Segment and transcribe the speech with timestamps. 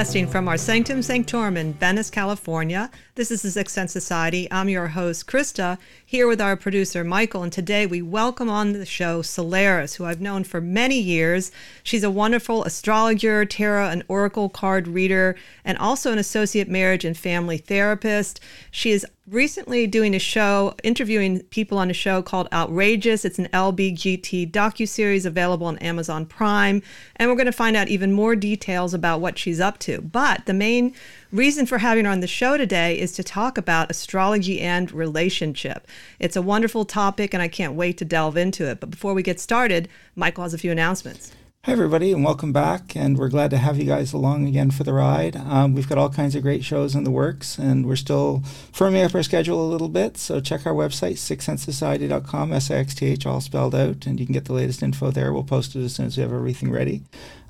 [0.00, 2.90] Broadcasting from our Sanctum Sanctorum in Venice, California.
[3.16, 4.48] This is the Sixth Sense Society.
[4.50, 5.76] I'm your host, Krista,
[6.06, 7.42] here with our producer, Michael.
[7.42, 11.52] And today we welcome on the show Solaris, who I've known for many years.
[11.82, 15.36] She's a wonderful astrologer, tarot and oracle card reader,
[15.66, 18.40] and also an associate marriage and family therapist.
[18.70, 23.24] She is recently doing a show, interviewing people on a show called Outrageous.
[23.24, 26.82] It's an LBGT docu-series available on Amazon Prime,
[27.16, 30.00] and we're going to find out even more details about what she's up to.
[30.00, 30.94] But the main
[31.30, 35.86] reason for having her on the show today is to talk about astrology and relationship.
[36.18, 38.80] It's a wonderful topic, and I can't wait to delve into it.
[38.80, 41.32] But before we get started, Michael has a few announcements.
[41.64, 42.96] Hi, everybody, and welcome back.
[42.96, 45.36] And we're glad to have you guys along again for the ride.
[45.36, 48.40] Um, we've got all kinds of great shows in the works, and we're still
[48.72, 50.16] firming up our schedule a little bit.
[50.16, 54.24] So check our website, sixthsensesociety.com, S I X T H, all spelled out, and you
[54.24, 55.34] can get the latest info there.
[55.34, 57.02] We'll post it as soon as we have everything ready.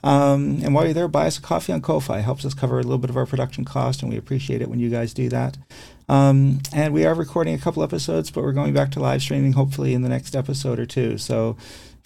[0.03, 2.19] Um, and while you're there, buy us a coffee on Ko-fi.
[2.19, 4.69] It helps us cover a little bit of our production cost, and we appreciate it
[4.69, 5.57] when you guys do that.
[6.09, 9.53] Um, and we are recording a couple episodes, but we're going back to live streaming
[9.53, 11.17] hopefully in the next episode or two.
[11.17, 11.57] So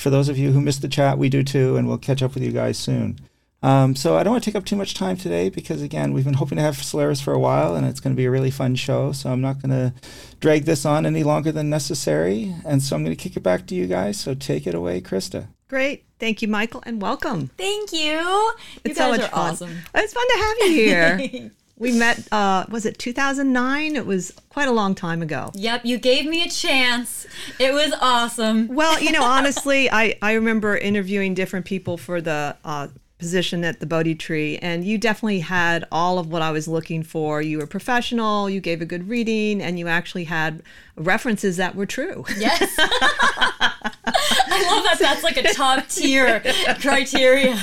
[0.05, 2.35] for those of you who missed the chat, we do too, and we'll catch up
[2.35, 3.19] with you guys soon.
[3.63, 6.27] Um, so I don't want to take up too much time today because again, we've
[6.27, 8.51] been hoping to have Solaris for a while, and it's going to be a really
[8.51, 9.13] fun show.
[9.13, 9.95] So I'm not going to
[10.41, 13.67] drag this on any longer than necessary, and so I'm going to kick it back
[13.69, 14.21] to you guys.
[14.21, 15.47] So take it away, Krista.
[15.69, 16.05] Great.
[16.19, 17.49] Thank you, Michael, and welcome.
[17.57, 18.01] Thank you.
[18.11, 18.53] You
[18.85, 19.51] It's guys so much are fun.
[19.53, 19.79] awesome.
[19.95, 21.51] It's fun to have you here.
[21.77, 23.97] we met, uh, was it 2009?
[23.97, 25.51] It was quite a long time ago.
[25.55, 27.27] Yep, you gave me a chance.
[27.59, 28.69] It was awesome.
[28.69, 32.89] Well, you know, honestly, I, I remember interviewing different people for the uh,
[33.25, 37.03] position at the Bodhi Tree, and you definitely had all of what I was looking
[37.03, 37.41] for.
[37.41, 40.63] You were professional, you gave a good reading, and you actually had
[40.95, 42.27] references that were true.
[42.37, 42.75] Yes.
[42.79, 44.99] I love that.
[45.01, 46.41] That's like a top tier
[46.83, 47.55] criteria.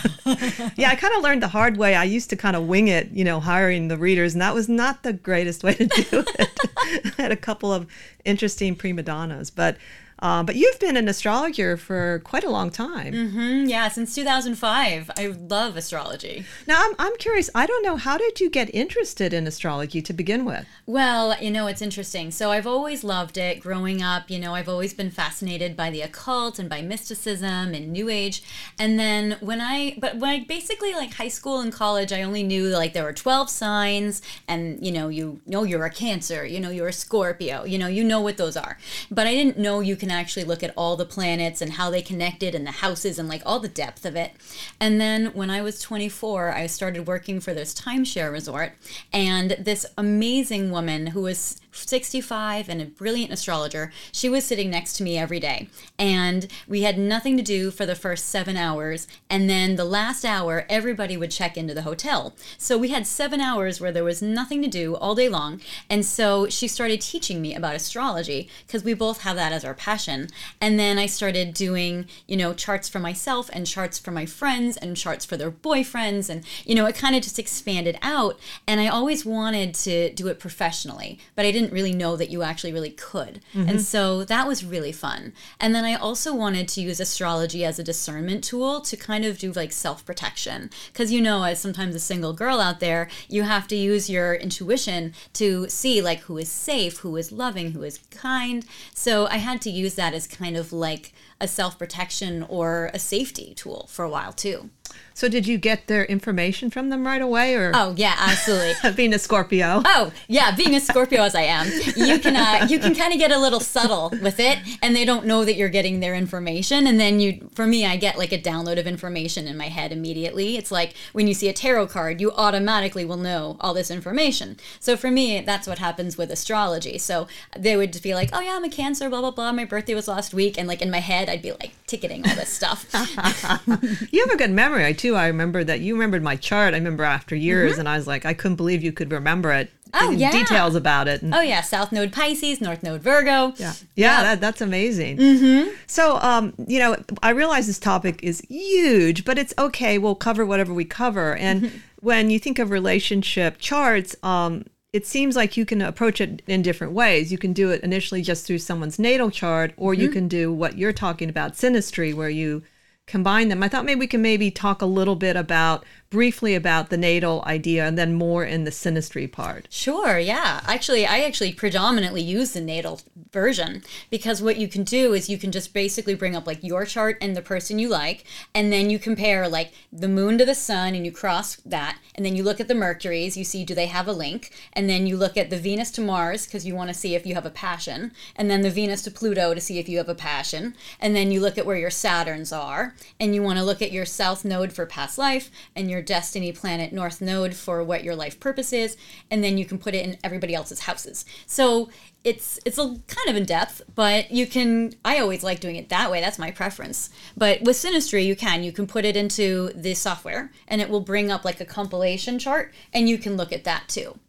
[0.75, 1.93] yeah, I kind of learned the hard way.
[1.93, 4.67] I used to kind of wing it, you know, hiring the readers, and that was
[4.67, 6.59] not the greatest way to do it.
[7.19, 7.85] I had a couple of
[8.25, 9.77] interesting prima donnas, but
[10.21, 13.13] uh, but you've been an astrologer for quite a long time.
[13.13, 15.09] Mm, yeah, since 2005.
[15.17, 16.45] I love astrology.
[16.67, 17.49] Now, I'm, I'm curious.
[17.55, 17.97] I don't know.
[17.97, 20.67] How did you get interested in astrology to begin with?
[20.85, 22.29] Well, you know, it's interesting.
[22.29, 24.29] So I've always loved it growing up.
[24.29, 28.43] You know, I've always been fascinated by the occult and by mysticism and New Age.
[28.77, 32.43] And then when I, but when I basically like high school and college, I only
[32.43, 36.59] knew like there were 12 signs and, you know, you know you're a Cancer, you
[36.59, 38.77] know, you're a Scorpio, you know, you know what those are.
[39.09, 42.01] But I didn't know you can actually look at all the planets and how they
[42.01, 44.33] connected and the houses and like all the depth of it.
[44.79, 48.73] And then when I was 24, I started working for this timeshare resort.
[49.13, 54.93] And this amazing woman who was 65 and a brilliant astrologer, she was sitting next
[54.93, 55.69] to me every day.
[55.97, 59.07] And we had nothing to do for the first seven hours.
[59.29, 62.35] And then the last hour, everybody would check into the hotel.
[62.57, 65.61] So we had seven hours where there was nothing to do all day long.
[65.89, 69.73] And so she started teaching me about astrology because we both have that as our
[69.73, 70.27] passion.
[70.59, 74.77] And then I started doing, you know, charts for myself and charts for my friends
[74.77, 76.29] and charts for their boyfriends.
[76.29, 78.39] And, you know, it kind of just expanded out.
[78.67, 82.43] And I always wanted to do it professionally, but I didn't really know that you
[82.43, 83.41] actually really could.
[83.53, 83.77] And mm-hmm.
[83.79, 85.33] so that was really fun.
[85.59, 89.37] And then I also wanted to use astrology as a discernment tool to kind of
[89.37, 90.69] do like self protection.
[90.91, 94.33] Because, you know, as sometimes a single girl out there, you have to use your
[94.33, 98.65] intuition to see like who is safe, who is loving, who is kind.
[98.93, 102.99] So I had to use that as kind of like a self protection or a
[102.99, 104.69] safety tool for a while too.
[105.13, 108.73] So, did you get their information from them right away, or Oh, yeah, absolutely.
[108.95, 109.81] being a Scorpio?
[109.85, 113.19] Oh yeah, being a Scorpio as I am, you can uh, you can kind of
[113.19, 116.87] get a little subtle with it, and they don't know that you're getting their information.
[116.87, 119.91] And then you, for me, I get like a download of information in my head
[119.91, 120.57] immediately.
[120.57, 124.57] It's like when you see a tarot card, you automatically will know all this information.
[124.79, 126.97] So for me, that's what happens with astrology.
[126.97, 127.27] So
[127.57, 129.51] they would just be like, "Oh yeah, I'm a Cancer, blah blah blah.
[129.51, 132.35] My birthday was last week," and like in my head, I'd be like ticketing all
[132.35, 132.87] this stuff.
[134.11, 134.80] You have a good memory.
[134.81, 135.15] Memory too.
[135.15, 136.73] I remember that you remembered my chart.
[136.73, 139.69] I remember after years, and I was like, I couldn't believe you could remember it.
[139.91, 140.07] Mm-hmm.
[140.07, 140.31] Oh, yeah.
[140.31, 141.21] details about it.
[141.21, 143.53] And, Oh yeah, South Node Pisces, North Node Virgo.
[143.57, 145.17] yeah, yeah, That, that's amazing.
[145.17, 145.69] Mm-hmm.
[145.87, 149.97] So, um, you know, I realize this topic is huge, but it's okay.
[149.97, 151.35] We'll cover whatever we cover.
[151.35, 151.77] And Mm-hmm.
[151.99, 154.63] when you think of relationship charts, um,
[154.93, 157.29] it seems like you can approach it in different ways.
[157.31, 160.01] You can do it initially just through someone's natal chart, or Mm-hmm.
[160.03, 162.63] you can do what you're talking about, synastry, where you
[163.07, 163.63] combine them.
[163.63, 167.41] I thought maybe we can maybe talk a little bit about briefly about the natal
[167.47, 169.65] idea and then more in the synastry part.
[169.71, 170.59] Sure, yeah.
[170.65, 175.37] Actually, I actually predominantly use the natal version because what you can do is you
[175.37, 178.89] can just basically bring up like your chart and the person you like, and then
[178.89, 182.43] you compare like the moon to the sun and you cross that, and then you
[182.43, 185.37] look at the Mercuries, you see do they have a link, and then you look
[185.37, 188.11] at the Venus to Mars because you want to see if you have a passion,
[188.35, 191.31] and then the Venus to Pluto to see if you have a passion, and then
[191.31, 194.43] you look at where your Saturns are, and you want to look at your South
[194.43, 198.73] Node for past life and your Destiny Planet North Node for what your life purpose
[198.73, 198.97] is,
[199.29, 201.25] and then you can put it in everybody else's houses.
[201.45, 201.89] So
[202.23, 204.93] it's it's a kind of in depth, but you can.
[205.03, 206.21] I always like doing it that way.
[206.21, 207.09] That's my preference.
[207.35, 211.01] But with Synastry, you can you can put it into the software, and it will
[211.01, 214.19] bring up like a compilation chart, and you can look at that too.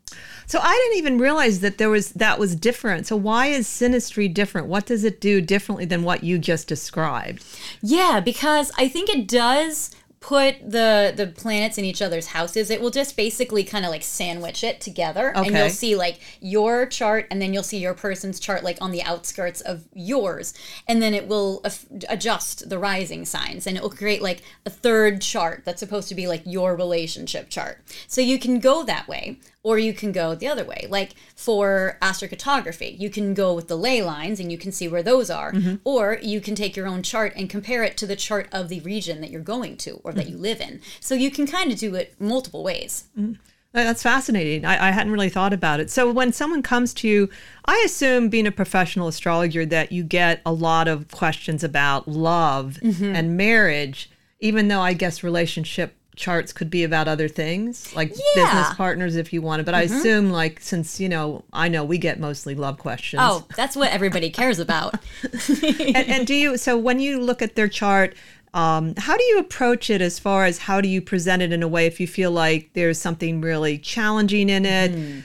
[0.47, 3.07] So I didn't even realize that there was that was different.
[3.07, 4.67] So why is synastry different?
[4.67, 7.45] What does it do differently than what you just described?
[7.83, 12.71] Yeah, because I think it does put the the planets in each other's houses.
[12.71, 16.87] It will just basically kind of like sandwich it together, and you'll see like your
[16.87, 20.55] chart, and then you'll see your person's chart like on the outskirts of yours,
[20.89, 24.71] and then it will af- adjust the rising signs, and it will create like a
[24.71, 27.83] third chart that's supposed to be like your relationship chart.
[28.07, 29.39] So you can go that way.
[29.65, 30.87] Or you can go the other way.
[30.91, 35.03] Like for astrocartography, you can go with the ley lines and you can see where
[35.03, 35.55] those are.
[35.85, 38.81] Or you can take your own chart and compare it to the chart of the
[38.81, 40.81] region that you're going to or that you live in.
[41.01, 43.05] So you can kind of do it multiple ways.
[43.17, 43.35] Uh,
[43.73, 44.65] That's fascinating.
[44.65, 45.91] I, I hadn't really thought about it.
[45.91, 47.31] So when someone comes to you,
[47.65, 52.79] I assume being a professional astrologer that you get a lot of questions about love
[52.83, 53.15] Mm-hmm.
[53.17, 54.11] and marriage,
[54.41, 58.17] even though I guess relationship charts could be about other things like Yeah.
[58.17, 58.41] Mm-hmm.
[58.57, 61.97] business partners if you wanted but i assume like since you know i know we
[61.99, 64.95] get mostly love questions Oh, that's what everybody cares about.
[65.63, 68.15] and, and do you so when you look at their chart
[68.55, 71.63] um, how do you approach it as far as how do you present it in
[71.63, 75.25] a way if you feel like there's something really challenging in it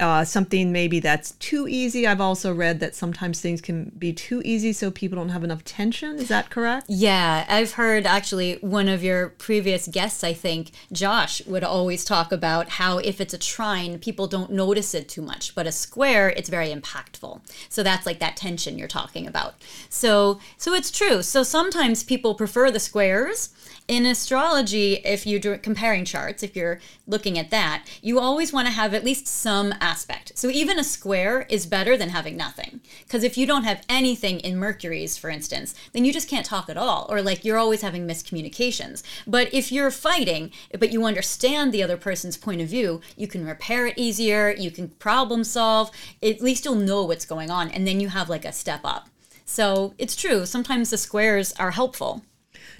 [0.00, 4.40] uh, something maybe that's too easy i've also read that sometimes things can be too
[4.44, 8.88] easy so people don't have enough tension is that correct Yeah, I've heard actually one
[8.88, 13.38] of your previous guests, I think, Josh, would always talk about how if it's a
[13.38, 17.40] trine, people don't notice it too much, but a square, it's very impactful.
[17.68, 19.54] So that's like that tension you're talking about.
[19.88, 21.22] So so it's true.
[21.22, 23.50] So sometimes people prefer the squares.
[23.88, 28.74] In astrology, if you're comparing charts, if you're looking at that, you always want to
[28.74, 30.32] have at least some aspect.
[30.34, 32.80] So even a square is better than having nothing.
[33.04, 36.68] Because if you don't have anything in Mercury's, for instance, then you just can't talk
[36.68, 39.04] at all, or like you're always having miscommunications.
[39.24, 43.46] But if you're fighting, but you understand the other person's point of view, you can
[43.46, 47.86] repair it easier, you can problem solve, at least you'll know what's going on, and
[47.86, 49.08] then you have like a step up.
[49.44, 52.24] So it's true, sometimes the squares are helpful.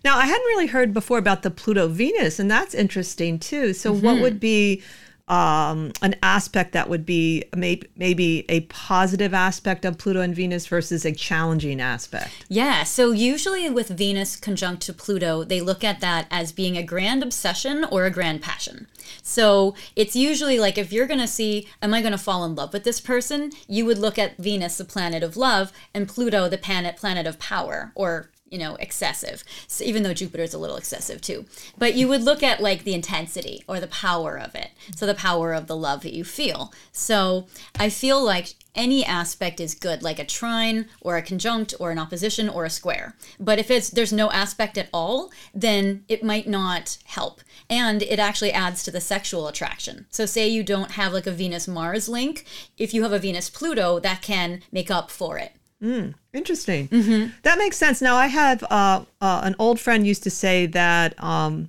[0.07, 3.73] Now, I hadn't really heard before about the Pluto Venus, and that's interesting too.
[3.73, 4.85] So, what would be
[5.27, 10.69] um, an aspect that would be maybe, maybe a positive aspect of Pluto and Venus
[10.69, 12.31] versus a challenging aspect?
[12.49, 16.85] Yeah, so usually with Venus conjunct to Pluto, they look at that as being a
[16.85, 18.87] grand obsession or a grand passion.
[19.25, 22.55] So it's usually like if you're going to see, am I going to fall in
[22.55, 23.51] love with this person?
[23.67, 27.41] You would look at Venus, the planet of love, and Pluto, the planet planet of
[27.41, 29.43] power or you know excessive.
[29.67, 31.47] So even though jupiter is a little excessive too.
[31.77, 34.71] But you would look at like the intensity or the power of it.
[34.95, 36.73] So the power of the love that you feel.
[36.93, 37.47] So
[37.79, 41.99] i feel like any aspect is good like a trine or a conjunct or an
[41.99, 43.17] opposition or a square.
[43.41, 47.41] But if it's there's no aspect at all then it might not help.
[47.69, 50.07] And it actually adds to the sexual attraction.
[50.11, 52.45] So say you don't have like a venus mars link.
[52.79, 55.53] If you have a venus pluto that can make up for it
[56.33, 56.89] Interesting.
[56.89, 57.33] Mm-hmm.
[57.43, 58.01] That makes sense.
[58.01, 61.69] Now, I have uh, uh, an old friend used to say that um,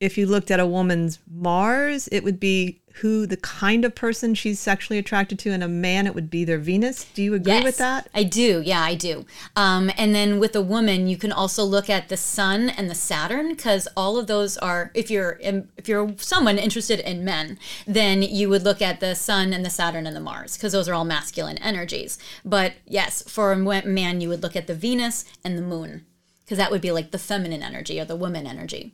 [0.00, 4.34] if you looked at a woman's Mars, it would be who the kind of person
[4.34, 7.04] she's sexually attracted to, and a man, it would be their Venus.
[7.14, 8.08] Do you agree with that?
[8.14, 8.62] I do.
[8.64, 9.26] Yeah, I do.
[9.54, 12.94] Um, and then with a woman, you can also look at the Sun and the
[12.94, 14.90] Saturn because all of those are.
[14.94, 19.52] If you're if you're someone interested in men, then you would look at the Sun
[19.52, 22.18] and the Saturn and the Mars because those are all masculine energies.
[22.44, 26.06] But yes, for a man, you would look at the Venus and the Moon
[26.44, 28.92] because that would be like the feminine energy or the woman energy.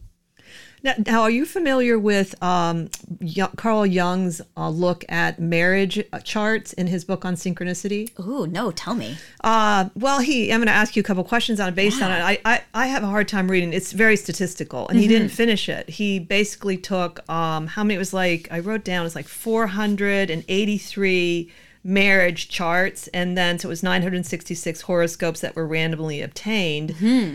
[0.83, 2.89] Now, now, are you familiar with um,
[3.57, 8.17] Carl Jung's uh, look at marriage uh, charts in his book on synchronicity?
[8.21, 9.17] Ooh, no, tell me.
[9.43, 10.53] Uh, well, he.
[10.53, 12.23] I'm going to ask you a couple questions on based on it.
[12.23, 13.73] I, I, I have a hard time reading.
[13.73, 15.89] It's very statistical, and he didn't finish it.
[15.89, 17.97] He basically took um, how many?
[17.97, 19.07] It was like I wrote down.
[19.07, 21.53] It's like 483
[21.83, 26.91] marriage charts, and then so it was 966 horoscopes that were randomly obtained,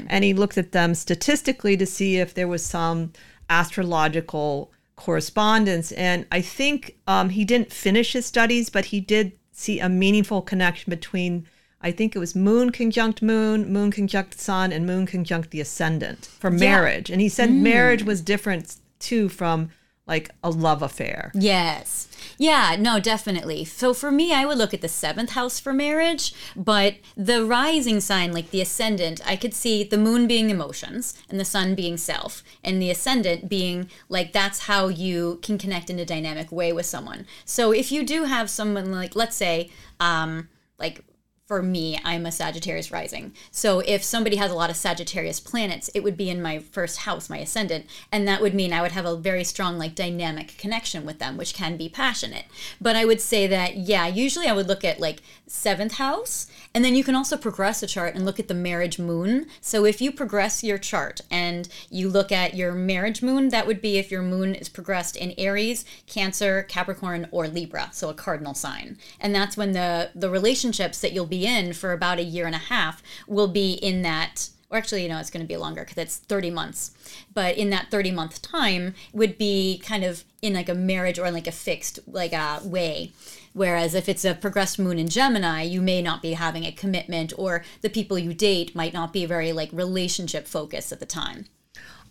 [0.09, 3.11] and he looked at them statistically to see if there was some
[3.51, 5.91] astrological correspondence.
[5.91, 10.41] And I think um, he didn't finish his studies, but he did see a meaningful
[10.41, 11.45] connection between.
[11.83, 16.27] I think it was moon conjunct moon, moon conjunct sun, and moon conjunct the ascendant
[16.39, 17.09] for marriage.
[17.09, 19.71] And he said marriage was different too from
[20.07, 21.31] like a love affair.
[21.33, 22.07] Yes.
[22.37, 23.65] Yeah, no, definitely.
[23.65, 27.99] So for me, I would look at the seventh house for marriage, but the rising
[27.99, 31.97] sign, like the ascendant, I could see the moon being emotions and the sun being
[31.97, 36.73] self, and the ascendant being like that's how you can connect in a dynamic way
[36.73, 37.25] with someone.
[37.45, 41.03] So if you do have someone like, let's say, um, like
[41.51, 43.33] for me, I'm a Sagittarius rising.
[43.51, 46.99] So if somebody has a lot of Sagittarius planets, it would be in my first
[46.99, 50.57] house, my ascendant, and that would mean I would have a very strong like dynamic
[50.57, 52.45] connection with them, which can be passionate.
[52.79, 56.85] But I would say that yeah, usually I would look at like seventh house, and
[56.85, 59.47] then you can also progress a chart and look at the marriage moon.
[59.59, 63.81] So if you progress your chart and you look at your marriage moon, that would
[63.81, 68.53] be if your moon is progressed in Aries, Cancer, Capricorn, or Libra, so a cardinal
[68.53, 68.97] sign.
[69.19, 72.55] And that's when the the relationships that you'll be in for about a year and
[72.55, 75.81] a half will be in that or actually, you know, it's going to be longer
[75.81, 76.91] because it's 30 months.
[77.33, 81.25] But in that 30 month time would be kind of in like a marriage or
[81.25, 83.11] in like a fixed like a way.
[83.53, 87.33] Whereas if it's a progressed moon in Gemini, you may not be having a commitment
[87.37, 91.47] or the people you date might not be very like relationship focused at the time.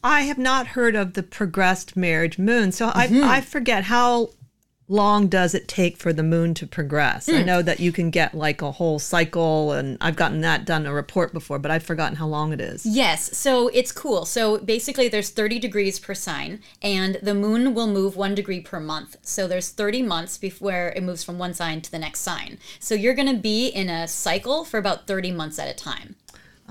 [0.05, 2.73] I have not heard of the progressed marriage moon.
[2.73, 3.41] So I, I mm-hmm.
[3.41, 4.31] forget how
[4.91, 7.29] long does it take for the moon to progress?
[7.29, 7.47] I hmm.
[7.47, 10.93] know that you can get like a whole cycle, and I've gotten that done a
[10.93, 12.85] report before, but I've forgotten how long it is.
[12.85, 14.25] Yes, so it's cool.
[14.25, 18.81] So basically, there's 30 degrees per sign, and the moon will move one degree per
[18.81, 19.17] month.
[19.23, 22.59] So there's 30 months before it moves from one sign to the next sign.
[22.81, 26.17] So you're going to be in a cycle for about 30 months at a time.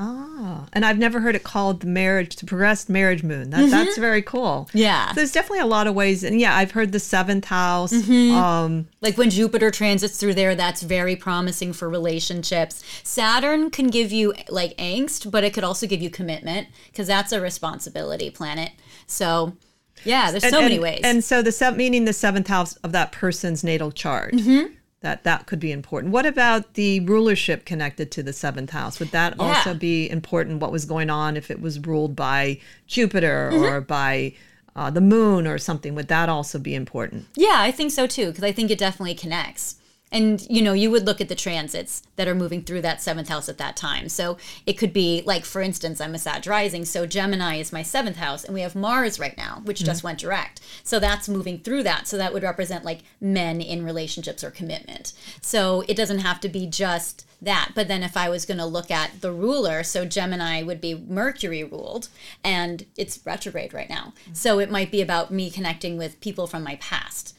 [0.02, 3.50] Ah, and I've never heard it called the marriage, the progressed marriage moon.
[3.50, 4.70] That, That's very cool.
[4.74, 5.10] Yeah.
[5.10, 6.24] So there's definitely a lot of ways.
[6.24, 7.92] And yeah, I've heard the seventh house.
[7.92, 8.34] Mm-hmm.
[8.34, 12.82] Um, Like when Jupiter transits through there, that's very promising for relationships.
[13.04, 17.34] Saturn can give you like angst, but it could also give you commitment because that's
[17.34, 18.72] a responsibility planet.
[19.06, 19.58] So,
[20.06, 21.02] yeah, there's so and- many ways.
[21.04, 24.34] And so the sev- meaning the seventh house of that person's natal chart.
[24.34, 24.76] Mm-hmm.
[25.02, 26.12] That that could be important.
[26.12, 29.00] What about the rulership connected to the seventh house?
[29.00, 29.46] Would that Yeah.
[29.46, 30.60] also be important?
[30.60, 33.64] What was going on if it was ruled by Jupiter Mm-hmm.
[33.64, 34.34] or by
[34.76, 35.96] uh, the moon or something?
[35.96, 37.28] Would that also be important?
[37.36, 39.76] Yeah, I think so too, because I think it definitely connects.
[40.12, 43.30] And you know, you would look at the transits that are moving through that seventh
[43.30, 44.10] house at that time.
[44.10, 47.84] So it could be like, for instance, I'm a Sag rising, so Gemini is my
[47.84, 50.08] seventh house, and we have Mars right now, which just mm-hmm.
[50.08, 50.62] went direct.
[50.84, 52.08] So that's moving through that.
[52.08, 55.14] So that would represent like men in relationships or commitment.
[55.42, 57.72] So it doesn't have to be just that.
[57.76, 60.96] But then if I was going to look at the ruler, so Gemini would be
[60.96, 62.10] Mercury ruled,
[62.44, 64.14] and it's retrograde right now.
[64.24, 64.34] Mm-hmm.
[64.34, 67.36] So it might be about me connecting with people from my past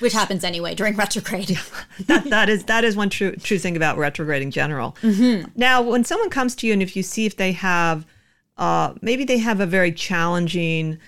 [0.00, 1.58] which happens anyway during retrograde.
[2.06, 4.96] that, that is that is one true true thing about retrograde in general.
[5.02, 5.50] Mm-hmm.
[5.56, 8.06] Now, when someone comes to you and if you see if they have,
[8.56, 10.98] uh, maybe they have a very challenging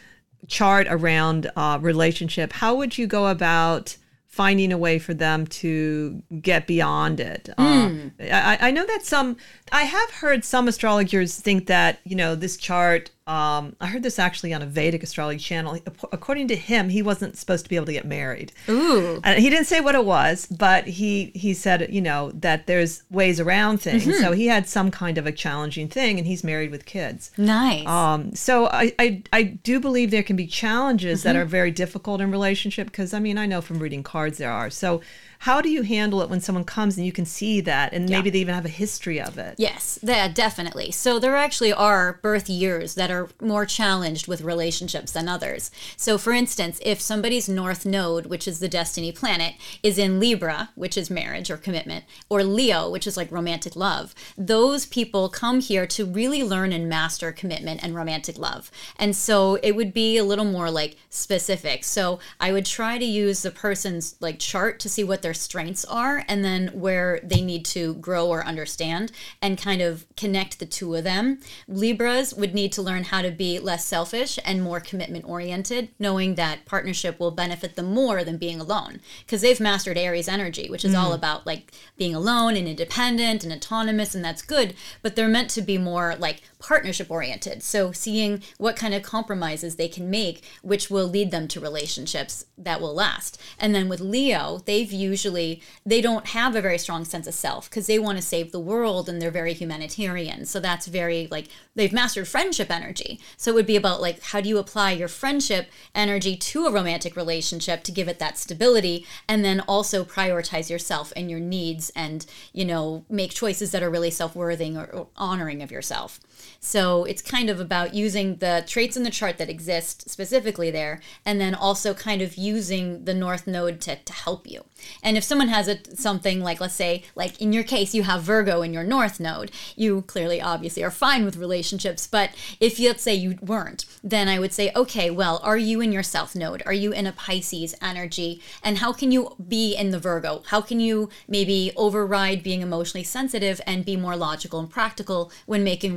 [0.47, 6.23] chart around uh, relationship, how would you go about finding a way for them to
[6.40, 7.49] get beyond it?
[7.59, 8.09] Uh, Hmm.
[8.21, 9.37] I, I know that some,
[9.73, 13.11] I have heard some astrologers think that you know this chart.
[13.28, 15.78] Um, I heard this actually on a Vedic astrology channel.
[16.12, 18.52] According to him, he wasn't supposed to be able to get married.
[18.68, 19.20] Ooh.
[19.23, 23.02] And he didn't say what it was, but he he said, you know, that there's
[23.11, 24.06] ways around things.
[24.06, 24.23] Mm-hmm.
[24.23, 27.30] So he had some kind of a challenging thing, and he's married with kids.
[27.37, 27.87] Nice.
[27.87, 31.28] Um, so I, I I do believe there can be challenges Mm-hmm.
[31.28, 34.50] that are very difficult in relationship because I mean I know from reading cards there
[34.50, 34.70] are.
[34.70, 35.02] So
[35.38, 38.28] how do you handle it when someone comes and you can see that, and maybe
[38.30, 39.54] they even have a history of it?
[39.59, 40.90] Yes, yeah, definitely.
[40.90, 45.71] So there actually are birth years that are more challenged with relationships than others.
[45.97, 50.71] So for instance, if somebody's north node, which is the destiny planet, is in Libra,
[50.75, 55.61] which is marriage or commitment, or Leo, which is like romantic love, those people come
[55.61, 58.71] here to really learn and master commitment and romantic love.
[58.97, 61.85] And so it would be a little more like specific.
[61.85, 65.85] So I would try to use the person's like chart to see what their strengths
[65.85, 70.66] are and then where they need to grow or understand and kind of connect the
[70.66, 71.38] two of them.
[71.66, 76.35] Libras would need to learn how to be less selfish and more commitment oriented, knowing
[76.35, 79.00] that partnership will benefit them more than being alone.
[79.20, 81.16] Because they've mastered Aries energy, which is all mm.
[81.16, 84.75] about like being alone and independent and autonomous, and that's good.
[85.02, 87.62] But they're meant to be more like partnership oriented.
[87.62, 92.45] So seeing what kind of compromises they can make, which will lead them to relationships
[92.57, 93.41] that will last.
[93.59, 97.71] And then with Leo, they've usually they don't have a very strong sense of self
[97.71, 100.45] because they want to save the world and they're very humanitarian.
[100.47, 103.21] So that's very like they've mastered friendship energy.
[103.37, 106.73] So it would be about like how do you apply your friendship energy to a
[106.73, 111.91] romantic relationship to give it that stability and then also prioritize yourself and your needs
[111.95, 116.21] and, you know, make choices that are really self-worthing or, or honoring of yourself.
[116.61, 121.00] So it's kind of about using the traits in the chart that exist specifically there,
[121.25, 124.65] and then also kind of using the North Node to, to help you.
[125.03, 128.23] And if someone has a, something like, let's say, like in your case, you have
[128.23, 132.07] Virgo in your North Node, you clearly, obviously, are fine with relationships.
[132.07, 135.93] But if let's say you weren't, then I would say, okay, well, are you in
[135.93, 136.62] your South Node?
[136.67, 138.43] Are you in a Pisces energy?
[138.62, 140.43] And how can you be in the Virgo?
[140.47, 145.62] How can you maybe override being emotionally sensitive and be more logical and practical when
[145.65, 145.97] making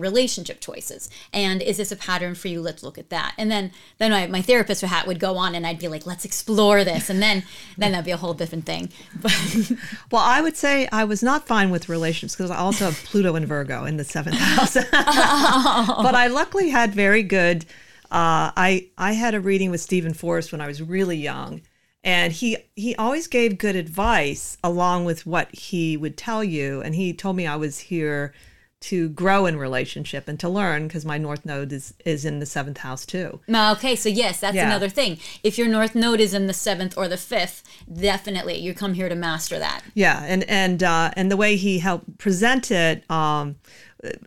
[0.51, 1.09] relationship choices?
[1.33, 2.61] And is this a pattern for you?
[2.61, 3.33] Let's look at that.
[3.37, 6.25] And then, then my, my therapist hat would go on, and I'd be like, let's
[6.25, 7.43] explore this, and then,
[7.77, 8.89] then that'd be a whole different thing.
[10.11, 13.35] Well, I would say I was not fine with relationships because I also have Pluto
[13.35, 14.73] and Virgo in the seventh house.
[14.91, 17.63] but I luckily had very good.
[18.11, 21.61] Uh, I I had a reading with Steven Forrest when I was really young,
[22.03, 26.81] and he he always gave good advice along with what he would tell you.
[26.81, 28.33] And he told me I was here
[28.81, 32.45] to grow in relationship and to learn because my North Node is is in the
[32.45, 33.39] seventh house too.
[33.53, 34.65] Okay, so yes, that's Yeah.
[34.67, 35.19] another thing.
[35.43, 37.61] If your north node is in the seventh or the fifth,
[37.93, 39.81] definitely you come here to master that.
[39.93, 43.55] Yeah, and and uh, and the way he helped present it, um,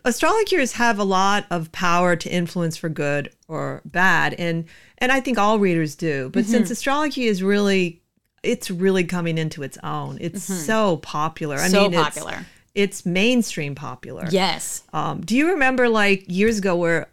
[0.03, 4.65] astrologers have a lot of power to influence for good or bad, and
[4.97, 6.29] and I think all readers do.
[6.33, 8.01] But since astrology is really,
[8.43, 10.17] it's really coming into its own.
[10.21, 11.57] It's so popular.
[11.57, 12.45] I So mean, it's- popular.
[12.75, 14.27] It's, mainstream popular.
[14.29, 14.83] Yes.
[14.93, 17.07] Um, do you remember like years ago where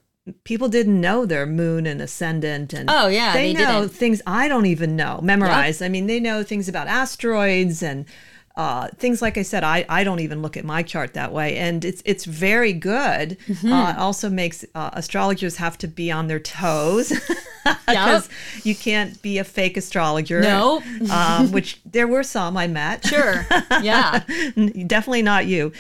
[0.45, 3.93] people didn't know their moon and ascendant and Oh, yeah, they, they know didn't.
[3.95, 5.81] things I don't even know memorize.
[5.83, 8.05] I mean, they know things about asteroids and
[8.57, 9.65] uh, things like I said.
[9.65, 13.39] I, I don't even look at my chart that way, and it's it's very good.
[13.49, 13.73] Mm-hmm.
[13.73, 17.09] Uh, also makes uh, astrologers have to be on their toes
[17.87, 18.29] because
[18.63, 20.41] you can't be a fake astrologer.
[20.41, 20.83] No.
[21.11, 23.07] um, which there were some I met.
[23.07, 23.47] Sure.
[23.83, 24.19] Yeah.
[24.87, 25.73] Definitely not you.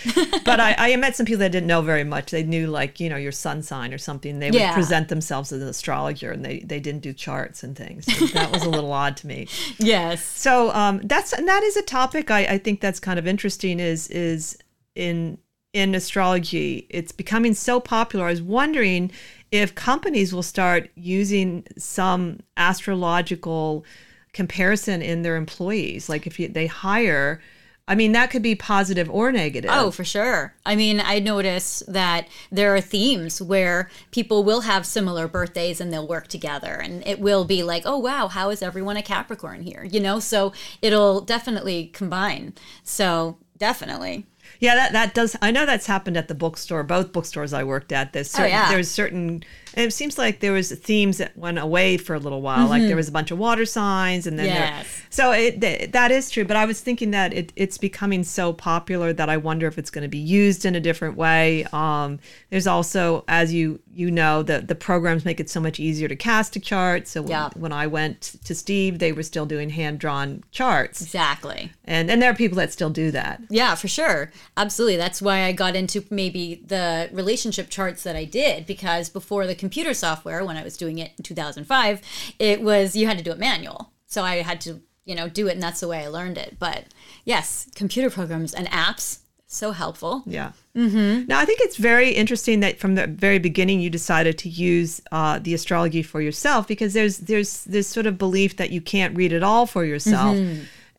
[0.44, 2.30] But I, I met some people that didn't know very much.
[2.30, 4.38] They knew like, you know, your sun sign or something.
[4.38, 8.06] They would present themselves as an astrologer and they, they didn't do charts and things.
[8.06, 9.48] So that was a little odd to me.
[9.78, 10.24] yes.
[10.24, 13.80] So um, that's and that is a topic I, I think that's kind of interesting
[13.80, 14.58] is is
[14.94, 15.38] in
[15.72, 16.86] in astrology.
[16.90, 18.26] It's becoming so popular.
[18.26, 19.10] I was wondering
[19.50, 23.84] if companies will start using some astrological
[24.32, 26.08] comparison in their employees.
[26.08, 27.40] Like if you, they hire,
[27.88, 29.70] I mean that could be positive or negative.
[29.72, 30.54] Oh, for sure.
[30.64, 35.92] I mean, I notice that there are themes where people will have similar birthdays and
[35.92, 36.74] they'll work together.
[36.74, 39.84] And it will be like, oh, wow, how is everyone a Capricorn here?
[39.84, 42.54] You know, so it'll definitely combine.
[42.84, 44.26] So definitely.
[44.60, 45.36] Yeah, that, that does.
[45.42, 48.08] I know that's happened at the bookstore, both bookstores I worked at.
[48.08, 48.70] Oh, there's certain, yeah.
[48.70, 49.44] there's certain.
[49.74, 52.68] And it seems like there was themes that went away for a little while.
[52.68, 54.54] Like there was a bunch of water signs, and then there-
[55.10, 56.44] so it th- that is true.
[56.44, 59.90] But I was thinking that it, it's becoming so popular that I wonder if it's
[59.90, 61.64] going to be used in a different way.
[61.72, 62.18] Um,
[62.50, 66.16] there's also, as you you know, the the programs make it so much easier to
[66.16, 67.06] cast a chart.
[67.08, 67.50] So when, Yeah.
[67.54, 71.72] when I went to Steve, they were still doing hand drawn charts, Exactly.
[71.84, 73.40] and and there are people that still do that.
[73.50, 74.30] Yeah, for sure.
[74.56, 74.96] Absolutely.
[74.96, 79.54] That's why I got into maybe the relationship charts that I did because before the
[79.54, 82.00] computer software, when I was doing it in 2005,
[82.38, 83.92] it was you had to do it manual.
[84.06, 86.56] So I had to, you know, do it and that's the way I learned it.
[86.58, 86.84] But
[87.24, 89.18] yes, computer programs and apps
[89.54, 90.22] so helpful.
[90.26, 90.52] Yeah.
[90.76, 91.26] Mm-hmm.
[91.26, 95.00] Now, I think it's very interesting that from the very beginning you decided to use
[95.12, 99.16] uh, the astrology for yourself because there's there's this sort of belief that you can't
[99.16, 100.36] read it all for yourself.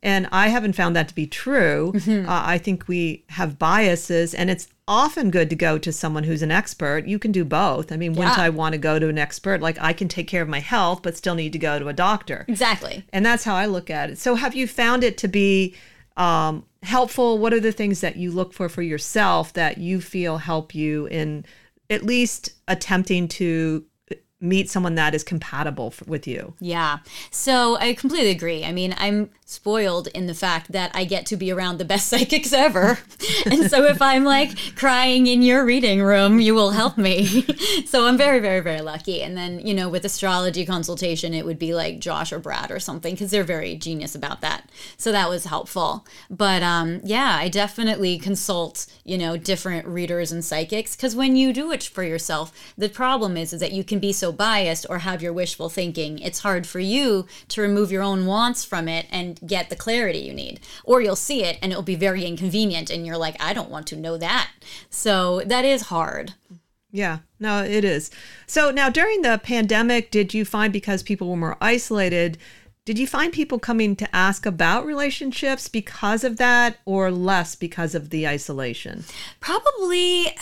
[0.04, 1.94] And I haven't found that to be true.
[2.08, 6.42] Uh, I think we have biases, and it's often good to go to someone who's
[6.42, 7.08] an expert.
[7.08, 7.89] You can do both.
[7.89, 9.62] I mean, wouldn't I want to go to an expert?
[9.62, 11.94] Like, I can take care of my health, but still need to go to a
[11.94, 12.44] doctor.
[12.50, 13.06] Exactly.
[13.13, 14.18] And that's how I look at it.
[14.18, 15.74] So, have you found it to be
[16.18, 17.38] um, helpful?
[17.38, 21.08] What are the things that you look for for yourself that you feel help you
[21.08, 21.46] in
[21.89, 23.86] at least attempting to
[24.39, 26.54] meet someone that is compatible f with you?
[26.60, 27.00] Yeah.
[27.32, 28.65] So I completely agree.
[28.65, 32.08] I mean, I'm spoiled in the fact that I get to be around the best
[32.10, 33.00] psychics ever.
[33.46, 37.46] and so if I'm like crying in your reading room, you will help me.
[37.86, 39.22] so I'm very, very, very lucky.
[39.22, 42.80] And then, you know, with astrology consultation, it would be like Josh or Brad or
[42.80, 44.70] something because they're very genius about that.
[44.98, 46.06] So that was helpful.
[46.30, 51.54] But um, yeah, I definitely consult, you know, different readers and psychics because when you
[51.54, 55.00] do it for yourself, the problem is, is that you can be so biased or
[55.00, 56.20] have your wishful thinking.
[56.20, 60.19] It's hard for you to remove your own wants from it and get the clarity
[60.19, 60.60] you need.
[60.84, 63.88] Or you'll see it and it'll be very inconvenient and you're like, I don't want
[63.88, 64.51] to know that.
[64.89, 66.34] So that is hard.
[66.91, 68.12] Yeah, no, it is.
[68.45, 72.38] So now during the pandemic, did you find because people were more isolated,
[72.86, 77.95] did you find people coming to ask about relationships because of that or less because
[77.95, 79.06] of the isolation?
[79.39, 80.36] Probably,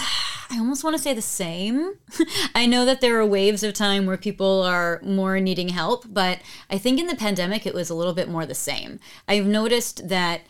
[0.51, 1.93] I almost want to say the same.
[2.55, 6.39] I know that there are waves of time where people are more needing help, but
[6.69, 8.99] I think in the pandemic it was a little bit more the same.
[9.29, 10.41] I've noticed that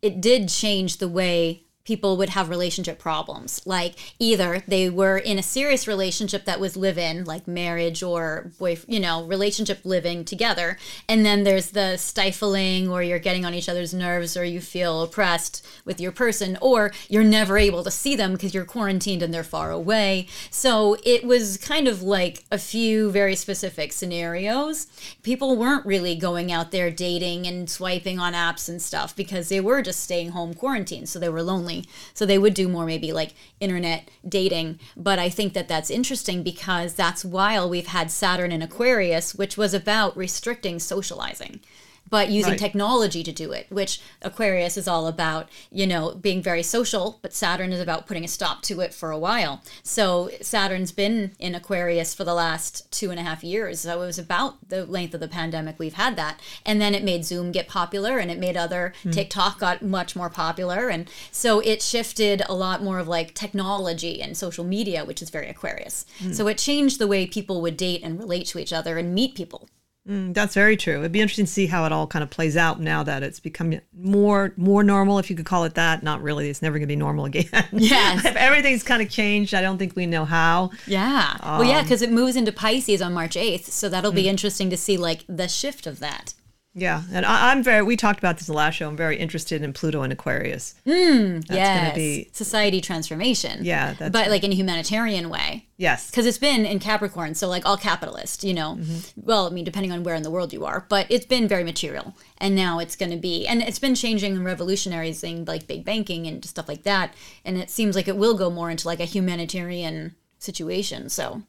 [0.00, 3.60] it did change the way people would have relationship problems.
[3.64, 8.50] Like either they were in a serious relationship that was live in, like marriage or
[8.58, 10.76] boy, you know, relationship living together,
[11.08, 15.02] and then there's the stifling or you're getting on each other's nerves or you feel
[15.02, 19.32] oppressed with your person or you're never able to see them because you're quarantined and
[19.32, 20.26] they're far away.
[20.50, 24.86] So it was kind of like a few very specific scenarios.
[25.22, 29.60] People weren't really going out there dating and swiping on apps and stuff because they
[29.60, 31.69] were just staying home quarantined, so they were lonely
[32.14, 34.78] so they would do more maybe like internet dating.
[34.96, 39.56] But I think that that's interesting because that's while we've had Saturn in Aquarius, which
[39.56, 41.60] was about restricting socializing
[42.10, 42.58] but using Right.
[42.58, 47.32] technology to do it, which Aquarius is all about, you know, being very social, but
[47.32, 49.62] Saturn is about putting a stop to it for a while.
[49.82, 53.80] So Saturn's been in Aquarius for the last two and a half years.
[53.80, 56.40] So it was about the length of the pandemic we've had that.
[56.66, 59.10] And then it made Zoom get popular and it made other hmm.
[59.10, 60.88] TikTok got much more popular.
[60.88, 65.30] And so it shifted a lot more of like technology and social media, which is
[65.30, 66.04] very Aquarius.
[66.18, 66.32] Hmm.
[66.32, 69.34] So it changed the way people would date and relate to each other and meet
[69.34, 69.68] people.
[70.10, 70.98] Mm, That's very true.
[70.98, 73.38] It'd be interesting to see how it all kind of plays out now that it's
[73.38, 76.02] become more more normal, if you could call it that.
[76.02, 76.50] Not really.
[76.50, 77.46] It's never going to be normal again.
[77.72, 78.24] Yes.
[78.24, 80.70] if everything's kind of changed, I don't think we know how.
[80.86, 81.36] Yeah.
[81.42, 83.66] well, yeah, because it moves into Pisces on March 8th.
[83.66, 86.34] So that'll be interesting to see like the shift of that.
[86.72, 87.82] Yeah, and I, I'm very.
[87.82, 88.88] We talked about this in the last show.
[88.88, 90.74] I'm very interested in Pluto and Aquarius.
[90.84, 91.44] yes.
[91.48, 93.64] gonna be- society transformation.
[93.64, 95.66] Yeah, that's- but like in a humanitarian way.
[95.78, 98.76] Yes, Because it's been in Capricorn, so like all capitalist, you know.
[98.78, 99.20] Mm-hmm.
[99.24, 101.64] Well, I mean, depending on where in the world you are, but it's been very
[101.64, 105.84] material, and now it's going to be, and it's been changing and revolutionizing like big
[105.84, 109.00] banking and stuff like that, and it seems like it will go more into like
[109.00, 111.08] a humanitarian situation.
[111.08, 111.42] So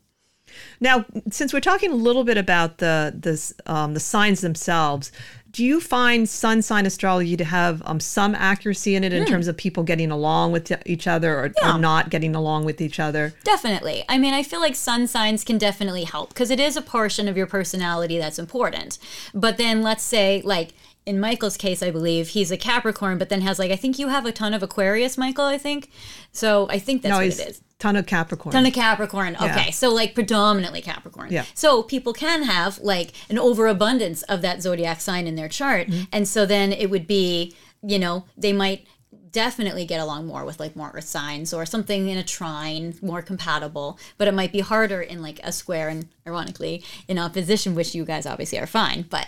[0.80, 5.12] Now, since we're talking a little bit about the this um, the signs themselves,
[5.52, 9.48] do you find sun sign astrology to have um, some accuracy in it in terms
[9.48, 13.34] of people getting along with each other or, or not getting along with each other?
[13.44, 14.06] Definitely.
[14.08, 17.28] I mean, I feel like sun signs can definitely help because it is a portion
[17.28, 18.98] of your personality that's important.
[19.34, 20.74] But then let's say, like,
[21.06, 24.10] in Michael's case, I believe he's a Capricorn, but then has, like, I think you
[24.10, 25.90] have a ton of Aquarius, Michael, I think.
[26.32, 27.62] So I think that's no, what it is.
[27.82, 28.54] Ton of Capricorn.
[28.54, 29.36] Ton of Capricorn.
[29.36, 29.72] Okay.
[29.72, 31.32] So, like, predominantly Capricorn.
[31.32, 31.46] Yeah.
[31.56, 35.88] So, people can have, like, an overabundance of that zodiac sign in their chart.
[35.88, 36.04] Mm-hmm.
[36.12, 38.86] And so then it would be, you know, they might
[39.32, 43.22] definitely get along more with like more earth signs or something in a trine more
[43.22, 47.96] compatible but it might be harder in like a square and ironically in opposition which
[47.96, 49.28] you guys obviously are fine but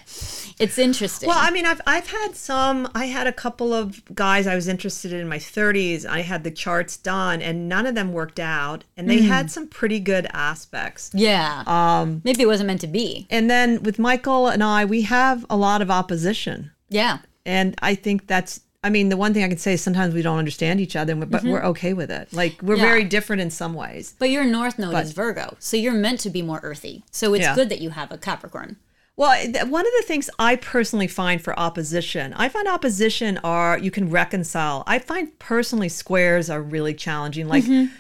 [0.60, 2.88] it's interesting Well, I mean, I've I've had some.
[2.94, 6.06] I had a couple of guys I was interested in in my 30s.
[6.06, 9.68] I had the charts done, and none of them worked out, and they had some
[9.68, 11.12] pretty good aspects.
[11.14, 15.04] yeah um maybe it wasn't meant to be And then with Michael and I, we
[15.04, 18.60] have a lot of opposition, yeah and I think that's.
[18.84, 21.16] I mean, the one thing I can say is sometimes we don't understand each other,
[21.16, 21.50] but mm-hmm.
[21.50, 22.34] we're okay with it.
[22.34, 22.84] Like we're Yeah.
[22.84, 24.14] very different in some ways.
[24.20, 27.44] but your north node is virgo so you're meant to be more earthy so it's
[27.44, 27.56] Yeah.
[27.56, 28.78] good that you have a capricorn
[29.16, 33.78] Well, th- one of the things I personally find for opposition, I find opposition are
[33.78, 34.84] you can reconcile.
[34.88, 37.48] I find personally squares are really challenging.
[37.48, 37.94] Like mm-hmm.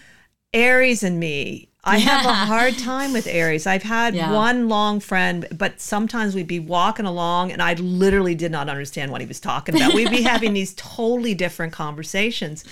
[0.53, 3.67] Aries and me, I have a hard time with Aries.
[3.67, 4.31] I've had Yeah.
[4.31, 9.11] one long friend, but sometimes we'd be walking along and I literally did not understand
[9.11, 9.93] what he was talking about.
[9.93, 12.63] We'd be having these totally different conversations.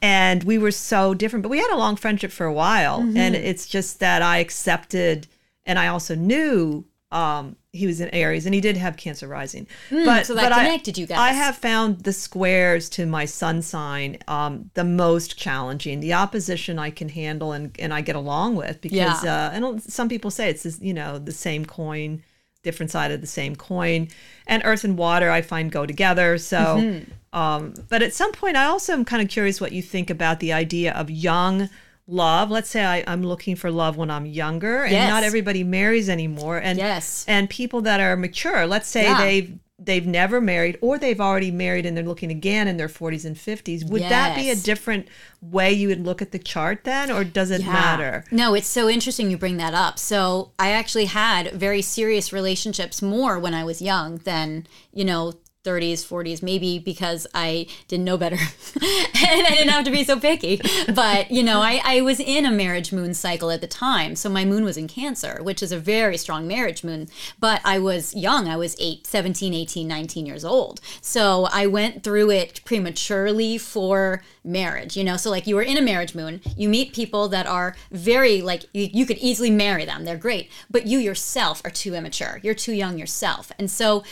[0.00, 3.00] And we were so different, but we had a long friendship for a while.
[3.00, 3.16] Mm-hmm.
[3.16, 5.26] And it's just that I accepted,
[5.66, 9.66] and I also knew um, he was in Aries, and he did have Cancer rising.
[9.90, 11.18] but Hmm, so that but I- connected you guys.
[11.18, 16.00] I have found the squares to my sun sign um, the most challenging.
[16.00, 19.48] The opposition I can handle and, and I get along with because Yeah.
[19.48, 22.22] uh, and some people say it's you know the same coin,
[22.62, 24.08] different side of the same coin.
[24.46, 26.38] And earth and water, I find, go together.
[26.38, 27.38] So, Mm-hmm.
[27.38, 30.40] um, but at some point, I also am kind of curious what you think about
[30.40, 31.68] the idea of young
[32.08, 32.50] love.
[32.50, 35.08] Let's say I, I'm looking for love when I'm younger, and Yes.
[35.08, 36.56] not everybody marries anymore.
[36.58, 37.24] And Yes.
[37.28, 39.18] and people that are mature, let's say Yeah.
[39.18, 43.24] they've they've never married or they've already married and they're looking again in their 40s
[43.24, 45.06] and 50s would that be a different
[45.40, 47.72] way you would look at the chart then or does it Yeah.
[47.72, 49.96] matter No, it's so interesting you bring that up.
[49.96, 55.34] So I actually had very serious relationships more when I was young than, you know,
[55.68, 58.36] 30s, 40s, maybe because I didn't know better
[58.76, 60.60] and I didn't have to be so picky.
[60.94, 64.16] But, you know, I, I was in a marriage moon cycle at the time.
[64.16, 67.08] So my moon was in Cancer, which is a very strong marriage moon.
[67.38, 68.48] But I was young.
[68.48, 70.80] I was eight, 17, 18, 19 years old.
[71.02, 75.16] So I went through it prematurely for marriage, you know?
[75.16, 78.64] So, like, you were in a marriage moon, you meet people that are very, like,
[78.72, 80.04] you, you could easily marry them.
[80.04, 80.50] They're great.
[80.70, 82.40] But you yourself are too immature.
[82.42, 83.52] You're too young yourself.
[83.58, 84.02] And so,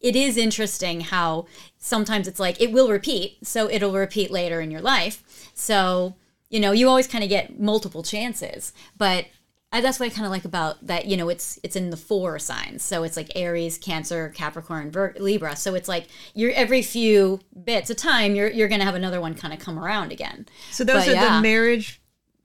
[0.00, 4.70] it is interesting how sometimes it's like it will repeat, so it'll repeat later in
[4.70, 5.50] your life.
[5.54, 6.14] So,
[6.50, 9.26] you know, you always kind of get multiple chances, but
[9.70, 11.06] I, that's what I kind of like about that.
[11.06, 15.16] You know, it's it's in the four signs, so it's like Aries, Cancer, Capricorn, Vir-
[15.18, 15.56] Libra.
[15.56, 19.34] So it's like you're every few bits of time, you're you're gonna have another one
[19.34, 20.46] kind of come around again.
[20.70, 21.36] so those But are yeah.
[21.36, 22.00] the marriage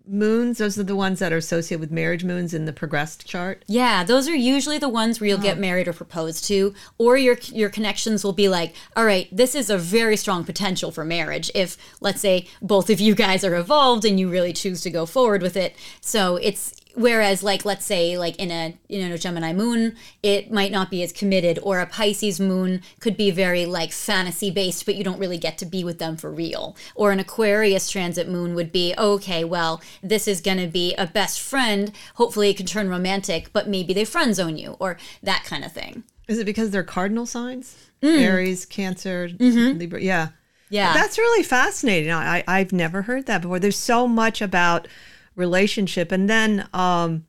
[0.06, 3.63] moons those are the ones that are associated with marriage moons in the progressed chart
[3.68, 5.62] Yeah, those are usually the ones where you'll get oh.
[5.62, 9.70] married or proposed to, or your your connections will be like, all right, this is
[9.70, 14.06] a very strong potential for marriage if let's say both of you guys are evolved
[14.06, 15.76] and you really choose to go forward with it.
[16.02, 20.71] So it's whereas like let's say like in a you know Gemini moon, it might
[20.71, 24.95] not be as committed, or a Pisces moon could be very like fantasy based, but
[24.95, 26.75] you don't really get to be with them for real.
[26.95, 31.08] Or an Aquarius transit moon would be okay, well, this is going to be a
[31.08, 31.91] best friend.
[32.15, 35.71] Hopefully, it can turn romantic, but maybe they friend zone you, or that kind of
[35.71, 36.03] thing.
[36.27, 38.19] is it because they're cardinal signs mm.
[38.19, 39.77] aries cancer mm-hmm.
[39.77, 40.29] libra yeah
[40.69, 40.93] Yeah.
[40.93, 42.12] That's really fascinating.
[42.12, 43.60] I, I I've never heard that before.
[43.60, 44.88] There's so much about
[45.36, 47.26] relationship, and then um,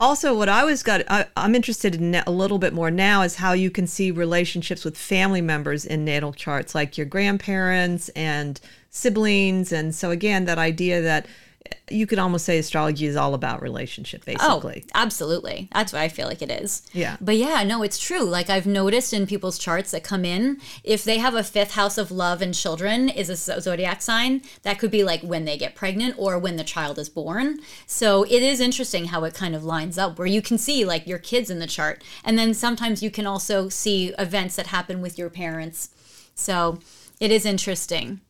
[0.00, 1.02] also what I was got.
[1.08, 4.84] I, I'm interested in a little bit more now is how you can see relationships
[4.84, 10.58] with family members in natal charts, like your grandparents and siblings, and so again that
[10.58, 11.26] idea that
[11.90, 14.84] you could almost say astrology is all about relationship, oh, basically.
[14.86, 15.68] Oh, absolutely.
[15.72, 16.82] That's what I feel like it is.
[16.92, 17.16] Yeah.
[17.20, 18.24] But yeah, no, it's true.
[18.24, 21.98] Like I've noticed in people's charts that come in, if they have a fifth house
[21.98, 25.74] of love and children is a zodiac sign, that could be like when they get
[25.74, 27.60] pregnant or when the child is born.
[27.86, 31.06] So it is interesting how it kind of lines up where you can see like
[31.06, 32.02] your kids in the chart.
[32.24, 35.90] And then sometimes you can also see events that happen with your parents.
[36.34, 36.78] So
[37.20, 38.20] it is interesting.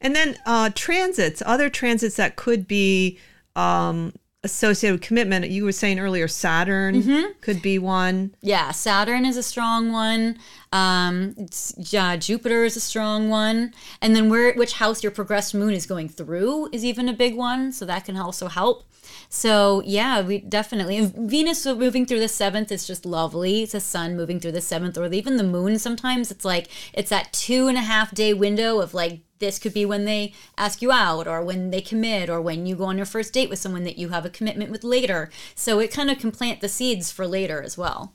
[0.00, 3.18] And then uh, transits, other transits that could be
[3.54, 5.50] um, associated with commitment.
[5.50, 7.32] You were saying earlier, Saturn Mm-hmm.
[7.42, 8.34] could be one.
[8.40, 10.38] Yeah, Saturn is a strong one.
[10.72, 11.34] Um,
[11.76, 15.84] yeah, Jupiter is a strong one, and then where which house your progressed moon is
[15.84, 17.72] going through is even a big one.
[17.72, 18.84] So that can also help.
[19.28, 23.62] So yeah, we definitely and Venus moving through the seventh is just lovely.
[23.64, 25.78] It's a sun moving through the seventh, or even the moon.
[25.78, 29.74] Sometimes it's like it's that two and a half day window of like this could
[29.74, 32.96] be when they ask you out or when they commit or when you go on
[32.96, 35.30] your first date with someone that you have a commitment with later.
[35.54, 38.14] So it kind of can plant the seeds for later as well.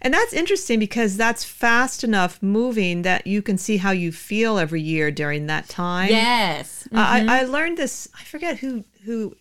[0.00, 4.58] And that's interesting because that's fast enough moving that you can see how you feel
[4.58, 6.08] every year during that time.
[6.08, 6.88] Yes.
[6.92, 8.08] I, I learned this.
[8.18, 9.34] I forget who who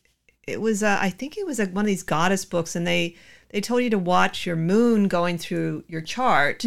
[0.45, 0.83] it was.
[0.83, 3.15] Uh, I think it was like one of these goddess books, and they
[3.49, 6.63] they told you to watch your moon going through your chart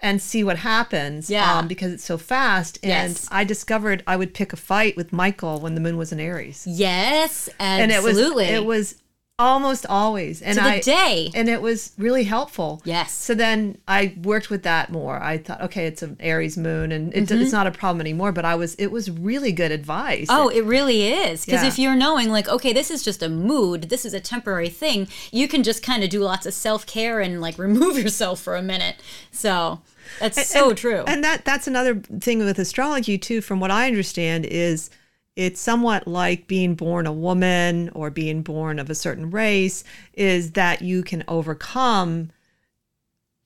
[0.00, 1.24] and see what happens.
[1.26, 1.32] Mm-hmm.
[1.32, 1.58] Yeah.
[1.58, 2.78] um, because it's so fast.
[2.82, 3.28] And Yes.
[3.30, 6.66] I discovered I would pick a fight with Michael when the moon was in Aries,
[6.66, 8.46] Yes, and it was absolutely.
[8.46, 8.96] it was
[9.42, 11.30] almost always and To the I day.
[11.34, 12.80] and it was really helpful.
[12.84, 13.12] Yes.
[13.12, 15.20] So then I worked with that more.
[15.22, 17.42] I thought, okay, it's an Aries moon, and it, Mm-hmm.
[17.42, 18.32] it's not a problem anymore.
[18.32, 20.28] But I was, it was really good advice.
[20.30, 21.44] Oh, it really is.
[21.44, 21.68] Because Yeah.
[21.68, 25.08] if you're knowing, like, okay, this is just a mood, this is a temporary thing,
[25.30, 28.56] you can just kind of do lots of self care and, like, remove yourself for
[28.56, 28.96] a minute.
[29.30, 29.80] So
[30.20, 31.04] that's so and, true.
[31.06, 33.40] And that that's another thing with astrology too.
[33.40, 34.90] From what I understand, is
[35.36, 39.84] it's somewhat like being born a woman or being born of a certain race.
[40.14, 42.30] Is that you can overcome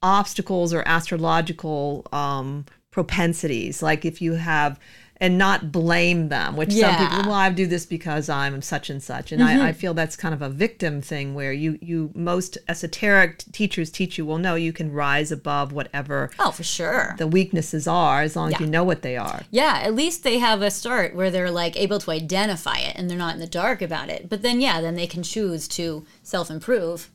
[0.03, 4.79] obstacles or astrological um, propensities, like if you have.
[5.19, 9.03] And not blame them, which some people, well, I do this because I'm such and
[9.03, 9.63] such, and I, mm-hmm.
[9.63, 14.19] I feel that's kind of a victim thing where you, you most esoteric teachers teach
[14.19, 17.15] you, well, no, you can rise above whatever oh, for sure.
[17.17, 19.43] the weaknesses are as long as you know what they are.
[19.51, 23.09] Yeah, at least they have a start where they're like able to identify it and
[23.09, 24.29] they're not in the dark about it.
[24.29, 27.11] But then, yeah, then they can choose to self improve.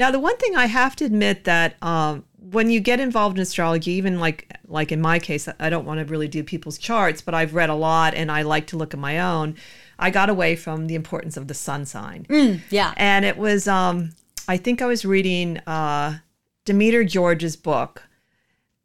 [0.00, 3.42] Now, the one thing I have to admit that um, when you get involved in
[3.42, 7.20] astrology, even like like in my case, I don't want to really do people's charts,
[7.20, 9.56] but I've read a lot and I like to look at my own.
[9.98, 12.26] I got away from the importance of the sun sign,
[12.70, 12.94] Yeah.
[12.96, 14.12] and it was um,
[14.48, 16.20] I think I was reading uh,
[16.64, 18.04] Demetra George's book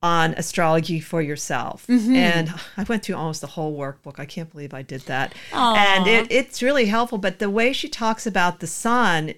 [0.04, 4.20] on astrology for yourself, and I went through almost the whole workbook.
[4.20, 7.18] I can't believe I did that, and it, it's really helpful.
[7.20, 9.34] But the way she talks about the sun,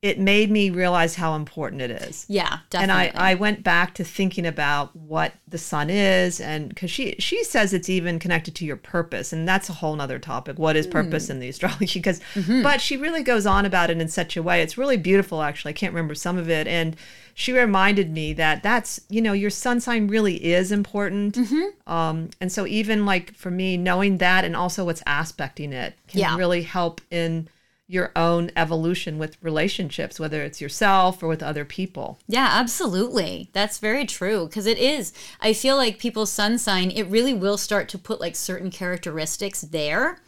[0.00, 2.24] it made me realize how important it is.
[2.28, 3.08] yeah, definitely.
[3.08, 3.18] And.
[3.18, 7.42] I, I went back to thinking about what the sun is, and because she she
[7.42, 10.56] says it's even connected to your purpose, and that's a whole nother topic.
[10.56, 11.98] What is purpose in the astrology?
[11.98, 12.20] Because,
[12.62, 14.62] but she really goes on about it in such a way.
[14.62, 15.70] It's really beautiful, actually.
[15.70, 16.94] I can't remember some of it, and
[17.34, 21.36] she reminded me that that's you know your sun sign really is important.
[21.36, 21.92] Hmm.
[21.92, 26.20] Um, and so even like for me, knowing that and also what's aspecting it can
[26.20, 26.36] Yeah.
[26.36, 27.48] really help in
[27.90, 32.18] your own evolution with relationships, whether it's yourself or with other people.
[32.28, 33.48] Yeah, absolutely.
[33.54, 35.14] That's very true because it is.
[35.40, 39.62] I feel like people's sun sign, it really will start to put like certain characteristics
[39.62, 40.20] there.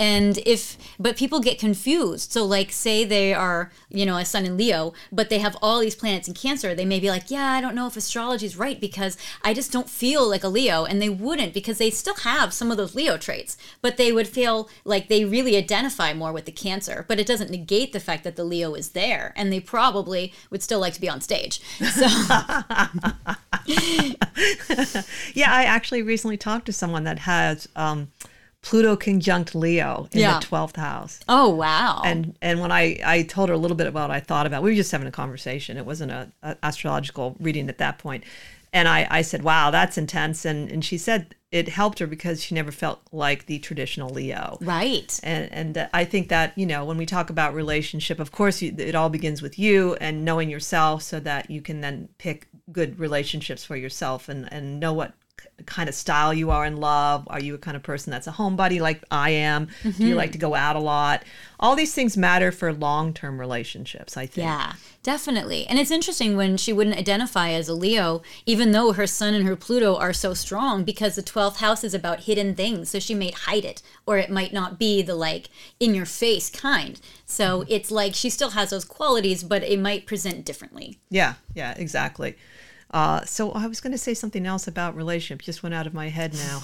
[0.00, 2.32] And if, but people get confused.
[2.32, 5.78] So, like, say they are, you know, a sun in Leo, but they have all
[5.78, 8.56] these planets in Cancer, they may be like, yeah, I don't know if astrology is
[8.56, 10.84] right because I just don't feel like a Leo.
[10.84, 14.26] And they wouldn't because they still have some of those Leo traits, but they would
[14.26, 17.03] feel like they really identify more with the Cancer.
[17.08, 19.32] But it doesn't negate the fact that the Leo is there.
[19.36, 21.60] And they probably would still like to be on stage.
[21.78, 22.06] So,
[25.34, 28.08] Yeah, I actually recently talked to someone that has um,
[28.62, 30.38] Pluto conjunct Leo in Yeah.
[30.38, 31.20] the twelfth house.
[31.28, 32.02] oh, wow.
[32.04, 34.62] And and when I, I told her a little bit about what I thought about,
[34.62, 35.76] we were just having a conversation.
[35.76, 38.24] It wasn't a, a astrological reading at that point.
[38.72, 42.42] And I, I said, "Wow, that's intense." And and she said it helped her because
[42.42, 44.58] she never felt like the traditional Leo.
[44.60, 45.20] right.
[45.22, 48.74] And and I think that you know when we talk about relationship, of course, you,
[48.76, 52.98] it all begins with you and knowing yourself, so that you can then pick good
[52.98, 55.14] relationships for yourself and and know what
[55.66, 57.24] kind of style you are in love.
[57.28, 59.66] Are you a kind of person that's a homebody like I am?
[59.82, 60.16] Do you mm-hmm.
[60.16, 61.24] like to go out a lot?
[61.60, 64.16] All these things matter for long term relationships.
[64.16, 64.46] I think.
[64.46, 65.66] Yeah, definitely.
[65.66, 69.46] And it's interesting when she wouldn't identify as a Leo, even though her sun and
[69.46, 72.90] her Pluto are so strong, because the 12th house is about hidden things.
[72.90, 76.50] So she might hide it, or it might not be the like in your face
[76.50, 77.00] kind.
[77.26, 77.72] So mm-hmm.
[77.72, 80.98] it's like she still has those qualities, but it might present differently.
[81.10, 82.36] Yeah, yeah, exactly.
[82.94, 85.42] Uh, so I was going to say something else about relationship.
[85.42, 86.62] Just went out of my head now.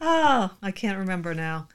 [0.00, 1.66] oh, I can't remember now.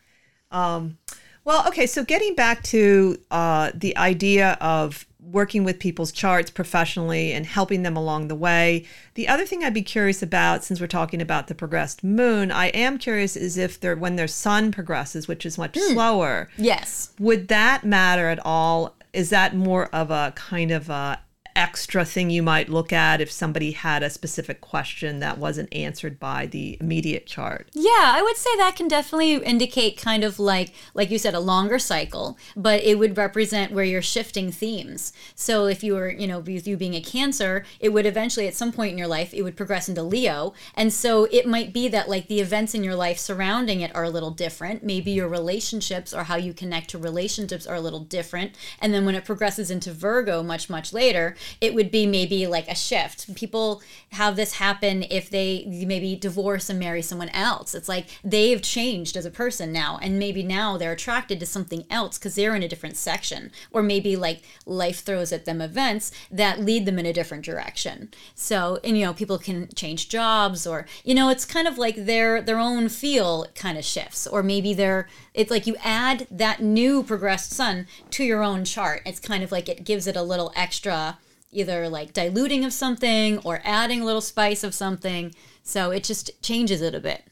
[0.51, 0.97] Um,
[1.43, 1.85] well, okay.
[1.85, 7.83] So getting back to uh, the idea of working with people's charts professionally and helping
[7.83, 8.85] them along the way.
[9.15, 12.67] The other thing I'd be curious about, since we're talking about the progressed moon, I
[12.67, 17.11] am curious is if they're when their sun progresses, which is much slower Yes.
[17.19, 21.19] would that matter at all is that more of a kind of a
[21.57, 26.19] extra thing you might look at if somebody had a specific question that wasn't answered
[26.19, 30.71] by the immediate chart Yeah, I would say that can definitely indicate kind of like
[30.93, 35.13] like you said a longer cycle, but it would represent where you're shifting themes.
[35.35, 38.55] So if you were, you know, with you being a Cancer, it would eventually at
[38.55, 40.53] some point in your life it would progress into Leo.
[40.75, 44.03] And so it might be that like the events in your life surrounding it are
[44.03, 44.83] a little different.
[44.83, 48.53] Maybe your relationships or how you connect to relationships are a little different.
[48.79, 52.67] And then when it progresses into Virgo much much later, it would be maybe like
[52.67, 53.33] a shift.
[53.35, 53.81] People
[54.11, 57.75] have this happen if they maybe divorce and marry someone else.
[57.75, 61.85] It's like they've changed as a person now, and maybe now they're attracted to something
[61.89, 66.11] else because they're in a different section, or maybe like life throws at them events
[66.31, 68.09] that lead them in a different direction.
[68.35, 72.05] So, and you know, people can change jobs, or you know, it's kind of like
[72.05, 76.61] their their own feel kind of shifts, or maybe they're it's like you add that
[76.61, 79.01] new progressed sun to your own chart.
[79.05, 81.19] It's kind of like it gives it a little extra
[81.51, 85.33] either like diluting of something or adding a little spice of something.
[85.63, 87.23] So it just changes it a bit.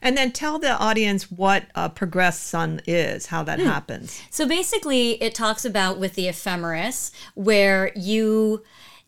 [0.00, 3.66] and then tell the audience what a progressed sun is how that hmm.
[3.66, 8.62] happens So basically, it talks about with the ephemeris where you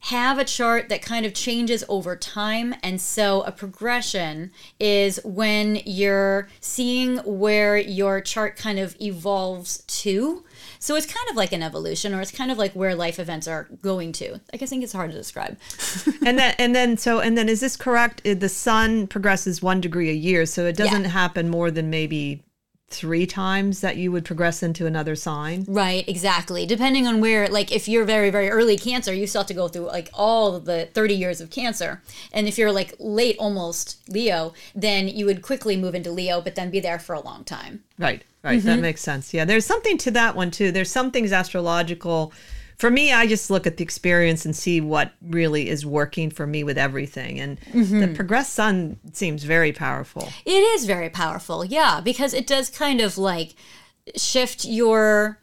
[0.04, 2.74] have a chart that kind of changes over time.
[2.82, 10.44] And so a progression is when you're seeing where your chart kind of evolves to.
[10.83, 13.47] So it's kind of like an evolution, or it's kind of like where life events
[13.47, 14.41] are going to.
[14.53, 15.59] I guess I think it's hard to describe.
[16.26, 20.09] and then and then so and then is this correct the sun progresses one degree
[20.09, 22.43] a year so it doesn't happen more than maybe
[22.91, 26.66] three times that you would progress into another sign Right, exactly.
[26.66, 29.68] Depending on where, like, if you're very, very early Cancer, you still have to go
[29.68, 32.03] through like all the 30 years of Cancer.
[32.32, 36.57] And if you're like late, almost Leo, then you would quickly move into Leo, but
[36.57, 37.84] then be there for a long time.
[37.99, 38.62] Right, right.
[38.62, 38.82] That mm-hmm.
[38.82, 39.32] makes sense.
[39.32, 40.72] Yeah, there's something to that one too.
[40.72, 42.32] There's some things astrological
[42.81, 46.47] for me, I just look at the experience and see what really is working for
[46.47, 47.39] me with everything.
[47.39, 48.14] And the mm-hmm.
[48.14, 50.31] progressed sun seems very powerful.
[50.47, 53.55] It is very powerful, yeah, because it does kind of like
[54.16, 55.39] shift your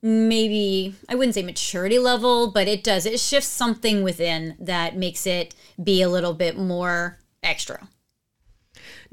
[0.00, 3.04] maybe I wouldn't say maturity level, but it does.
[3.04, 7.88] It shifts something within that makes it be a little bit more extra.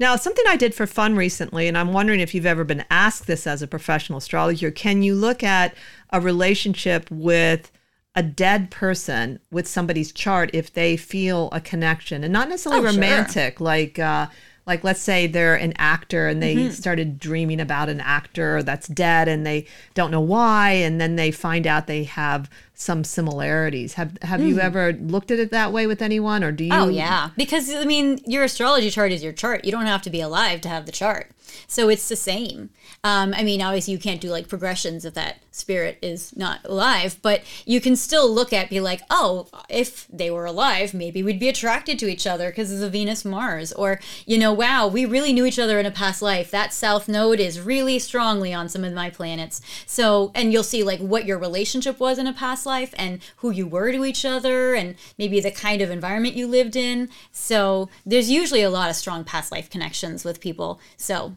[0.00, 3.26] Now, something I did for fun recently, and I'm wondering if you've ever been asked
[3.26, 5.74] this as a professional astrologer can you look at
[6.10, 7.70] a relationship with
[8.14, 12.90] a dead person with somebody's chart if they feel a connection and not necessarily Oh,
[12.90, 13.00] sure.
[13.00, 14.26] romantic, like, uh,
[14.66, 16.70] like let's say they're an actor and they Mm-hmm.
[16.70, 21.30] started dreaming about an actor that's dead and they don't know why and then they
[21.30, 22.50] find out they have
[22.80, 26.64] some similarities have have you ever looked at it that way with anyone or do
[26.64, 26.86] you Mm.
[26.86, 29.64] Oh yeah, because I mean, your astrology chart is your chart.
[29.64, 31.30] You don't have to be alive to have the chart,
[31.66, 32.70] so it's the same.
[33.04, 37.18] Um, I mean, obviously, you can't do like progressions if that spirit is not alive,
[37.22, 41.40] but you can still look at be like, oh, if they were alive, maybe we'd
[41.40, 45.04] be attracted to each other because of the Venus Mars, or you know, wow, we
[45.04, 46.50] really knew each other in a past life.
[46.50, 49.60] That South Node is really strongly on some of my planets.
[49.86, 53.50] So, and you'll see like what your relationship was in a past life and who
[53.50, 57.08] you were to each other and maybe the kind of environment you lived in.
[57.32, 60.78] So, there's usually a lot of strong past life connections with people.
[60.96, 61.34] So,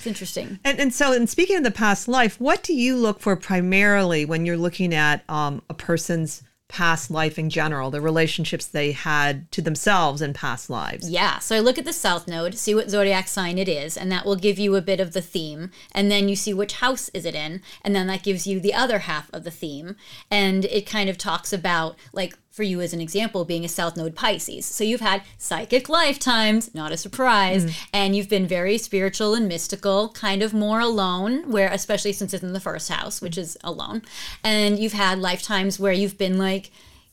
[0.00, 0.58] it's interesting.
[0.64, 4.24] And, and so, in speaking of the past life, what do you look for primarily
[4.24, 9.50] when you're looking at um, a person's past life in general, the relationships they had
[9.52, 11.10] to themselves in past lives?
[11.10, 14.10] Yeah, so I look at the south node, see what zodiac sign it is, and
[14.12, 15.70] that will give you a bit of the theme.
[15.92, 18.74] And then you see which house is it in, and then that gives you the
[18.74, 19.96] other half of the theme.
[20.30, 23.96] And it kind of talks about like for you as an example being a south
[23.96, 24.66] node Pisces.
[24.66, 27.88] So you've had psychic lifetimes, not a surprise, mm.
[27.92, 32.42] and you've been very spiritual and mystical, kind of more alone, where especially since it's
[32.42, 34.02] in the first house, which is alone.
[34.42, 36.70] And you've had lifetimes where you've been like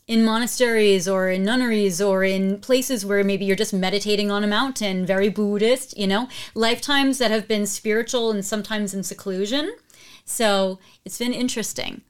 [0.07, 4.47] in monasteries or in nunneries or in places where maybe you're just meditating on a
[4.47, 9.75] mountain, very Buddhist, you know, lifetimes that have been spiritual and sometimes in seclusion.
[10.25, 12.01] So it's been interesting.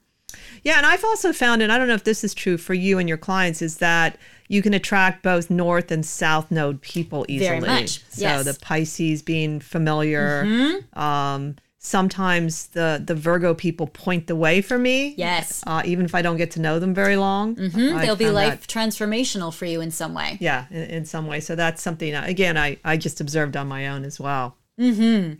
[0.62, 2.98] Yeah, and I've also found, and I don't know if this is true for you
[2.98, 7.48] and your clients, is that you can attract both north and south node people easily.
[7.48, 8.44] Very much, So yes.
[8.44, 10.44] the Pisces being familiar.
[10.44, 10.98] Mm-hmm.
[10.98, 15.14] Um, sometimes the the Virgo people point the way for me.
[15.16, 15.62] Yes.
[15.66, 17.56] Uh, even if I don't get to know them very long.
[17.56, 17.98] Mm-hmm.
[18.00, 20.36] They'll be life transformational for you in some way.
[20.40, 23.66] yeah in, in some way so that's something uh, again i i just observed on
[23.66, 25.34] my own as well mm-hmm.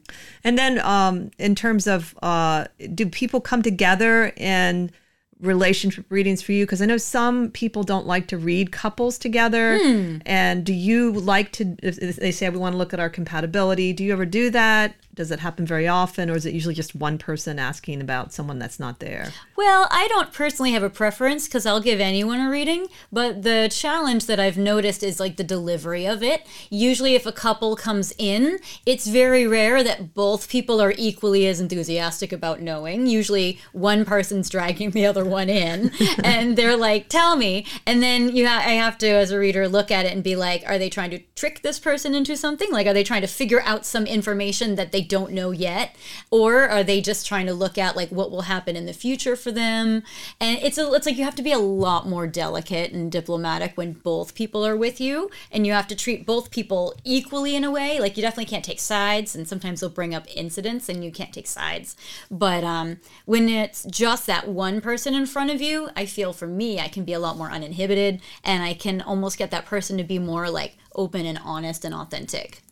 [0.45, 2.65] and then um in terms of uh
[2.95, 4.93] do people come together and
[5.41, 6.65] relationship readings for you?
[6.65, 9.79] Because i know some people don't like to read couples together.
[9.79, 10.19] Hmm.
[10.27, 14.05] And do you like to they say we want to look at our compatibility do
[14.05, 17.19] you ever do that does it happen very often or is it usually just one
[17.19, 21.67] person asking about someone that's not there Well, I don't personally have a preference because
[21.67, 26.07] I'll give anyone a reading, but the challenge that I've noticed is like the delivery
[26.07, 26.47] of it.
[26.71, 31.61] Usually, if a couple comes in, it's very rare that both people are equally as
[31.61, 33.09] enthusiastic about knowing.
[33.09, 35.91] Usually, one person's dragging the other one in,
[36.23, 39.69] and they're like, "Tell me," and then you ha- I have to, as a reader,
[39.69, 42.71] look at it and be like, "Are they trying to trick this person into something?
[42.71, 45.97] Like, are they trying to figure out some information that they don't know yet,
[46.31, 49.37] or are they just trying to look at like what will happen in the future
[49.37, 50.03] for them?"
[50.41, 53.77] And it's a, it's like you have to be a lot more delicate and diplomatic
[53.77, 57.65] when both people are with you, and you have to treat both people equally in
[57.65, 57.99] a way.
[58.01, 61.33] Like, you definitely can't take sides, and sometimes they'll bring up incidents, and you can't
[61.33, 61.97] take sides.
[62.31, 66.47] But um, when it's just that one person in front of you, I feel for
[66.47, 69.97] me, I can be a lot more uninhibited, and I can almost get that person
[69.99, 72.63] to be more like open and honest and authentic.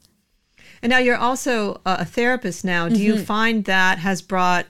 [0.83, 2.89] And now you're also a a therapist now.
[2.89, 3.25] Do you Mm-hmm.
[3.25, 4.67] find that has brought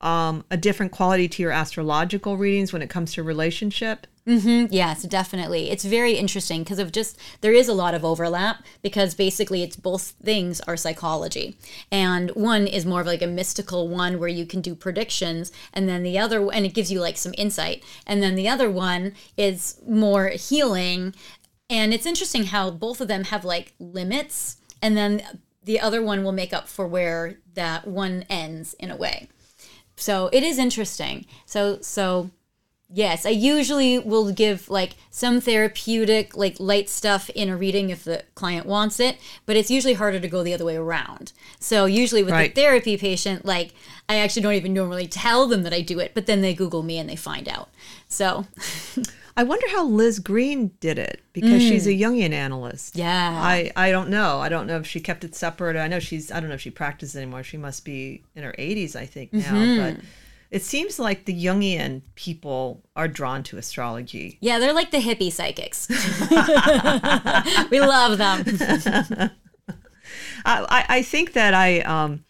[0.00, 4.06] um, a different quality to your astrological readings when it comes to relationship?
[4.26, 5.70] Yes, definitely.
[5.70, 9.76] It's very interesting because of just there is a lot of overlap because basically it's
[9.76, 11.56] both things are psychology.
[11.90, 15.88] And one is more of like a mystical one where you can do predictions and
[15.88, 17.82] then the other and it gives you like some insight.
[18.06, 21.14] And then the other one is more healing.
[21.68, 25.22] And it's interesting how both of them have like limits and then
[25.62, 29.28] the other one will make up for where that one ends in a way.
[29.96, 31.26] So it is interesting.
[31.46, 32.30] So so
[32.92, 38.02] Yes, I usually will give like some therapeutic, like light stuff in a reading if
[38.02, 41.32] the client wants it, but it's usually harder to go the other way around.
[41.60, 42.52] So usually with Right.
[42.52, 43.74] the therapy patient, like
[44.08, 46.82] I actually don't even normally tell them that I do it, but then they Google
[46.82, 47.70] me and they find out.
[48.08, 48.46] So
[49.36, 52.94] I wonder how Liz Greene did it because she's a Jungian analyst.
[52.94, 52.98] Mm.
[52.98, 54.40] yeah, I, I don't know.
[54.40, 55.76] I don't know if she kept it separate.
[55.76, 57.42] I know she's, I don't know if she practices anymore.
[57.42, 59.52] She must be in her 80s, I think, now.
[59.52, 59.96] Mm-hmm.
[59.96, 60.04] But
[60.50, 64.38] it seems like the Jungian people are drawn to astrology.
[64.40, 65.88] Yeah, they're like the hippie psychics.
[67.70, 68.44] we love them.
[70.44, 72.24] I, I think that I um,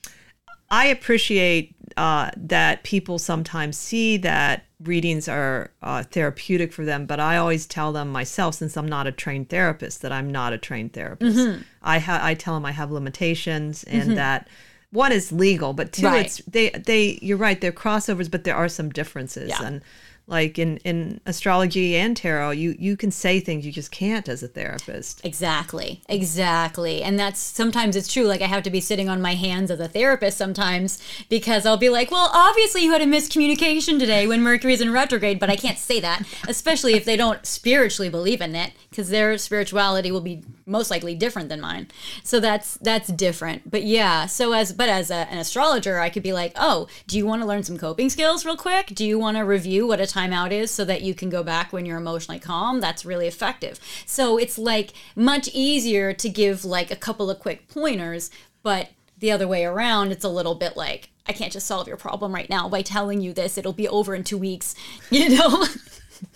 [0.71, 7.21] I appreciate uh, that people sometimes see that readings are uh, therapeutic for them, but
[7.21, 10.59] I always tell them myself, since I'm not a trained therapist, that I'm not a
[10.59, 11.37] trained therapist.
[11.39, 11.63] Mm-hmm.
[11.83, 14.49] I ha- I tell them I have limitations and that
[14.91, 16.27] one is legal, but two, Right.
[16.27, 17.19] it's they they.
[17.23, 19.63] You're right, they're crossovers, but there are some differences Yeah.
[19.65, 19.83] and.
[20.31, 24.45] Like in, in astrology and tarot, you, you can say things you just can't as
[24.45, 25.21] a therapist.
[25.25, 26.03] Exactly.
[26.09, 27.03] Exactly.
[27.03, 28.25] And that's sometimes it's true.
[28.25, 31.77] Like I have to be sitting on my hands as a therapist sometimes because I'll
[31.77, 35.57] be like, well, obviously you had a miscommunication today when Mercury's in retrograde, but I
[35.57, 40.21] can't say that, especially if they don't spiritually believe in it because their spirituality will
[40.21, 41.89] be most likely different than mine.
[42.23, 43.71] So that's that's different.
[43.71, 47.19] But yeah, so as but as a, an astrologer, I could be like, "Oh, do
[47.19, 48.87] you want to learn some coping skills real quick?
[48.89, 51.73] Do you want to review what a timeout is so that you can go back
[51.73, 53.79] when you're emotionally calm?" That's really effective.
[54.07, 58.31] So it's like much easier to give like a couple of quick pointers,
[58.63, 61.97] but the other way around, it's a little bit like I can't just solve your
[61.97, 63.57] problem right now by telling you this.
[63.57, 64.75] It'll be over in 2 weeks,
[65.11, 65.65] you know?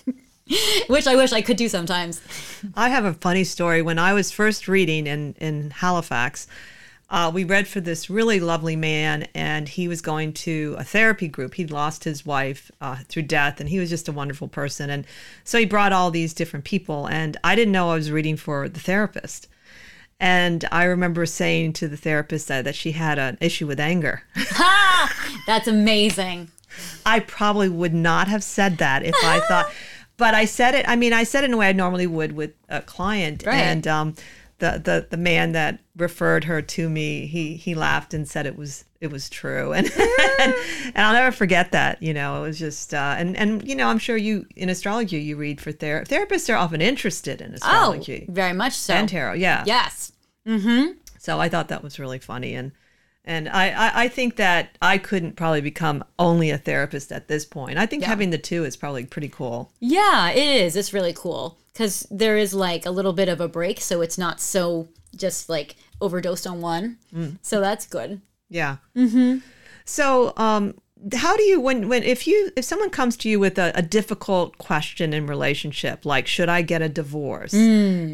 [0.89, 2.21] Which I wish I could do sometimes.
[2.77, 3.83] I have a funny story.
[3.83, 6.47] When I was first reading in, in Halifax,
[7.15, 11.29] uh, we read for this really lovely man, and he was going to a therapy
[11.29, 11.55] group.
[11.55, 14.91] He'd lost his wife uh, through death, and he was just a wonderful person.
[14.91, 15.07] And
[15.45, 18.69] so he brought all these different people, and I didn't know I was reading for
[18.69, 19.47] the therapist.
[20.19, 24.25] And I remember saying to the therapist that, that she had an issue with anger.
[25.47, 26.51] That's amazing.
[27.07, 29.73] I probably would not have said that if I thought,
[30.17, 30.85] but I said it.
[30.89, 33.55] I mean, I said it in a way I normally would with a client, Right.
[33.55, 34.15] and um,
[34.59, 38.57] the the the man that referred her to me, he he laughed and said it
[38.57, 39.87] was it was true, and
[40.41, 40.55] and,
[40.95, 42.03] and I'll never forget that.
[42.03, 45.19] You know, it was just uh, and and you know, I'm sure you in astrology
[45.19, 48.95] you read for ther- therapists are often interested in astrology Oh, very much so.
[48.95, 49.65] and tarot, yeah.
[49.67, 50.13] Yes.
[51.19, 52.73] So I thought that was really funny, and
[53.25, 57.45] and I, I I think that I couldn't probably become only a therapist at this
[57.45, 57.79] point.
[57.79, 58.09] I think Yeah.
[58.09, 59.71] having the two is probably pretty cool.
[59.81, 60.77] Yeah, it is.
[60.77, 64.19] It's really cool because there is like a little bit of a break, so it's
[64.19, 66.99] not so just like overdosed on one.
[67.43, 68.21] So that's good.
[68.51, 68.77] Yeah.
[68.97, 69.39] Mm-hmm.
[69.85, 70.75] So um,
[71.13, 73.83] how do you when when if you if someone comes to you with a, a
[73.83, 77.53] difficult question in relationship like should I get a divorce?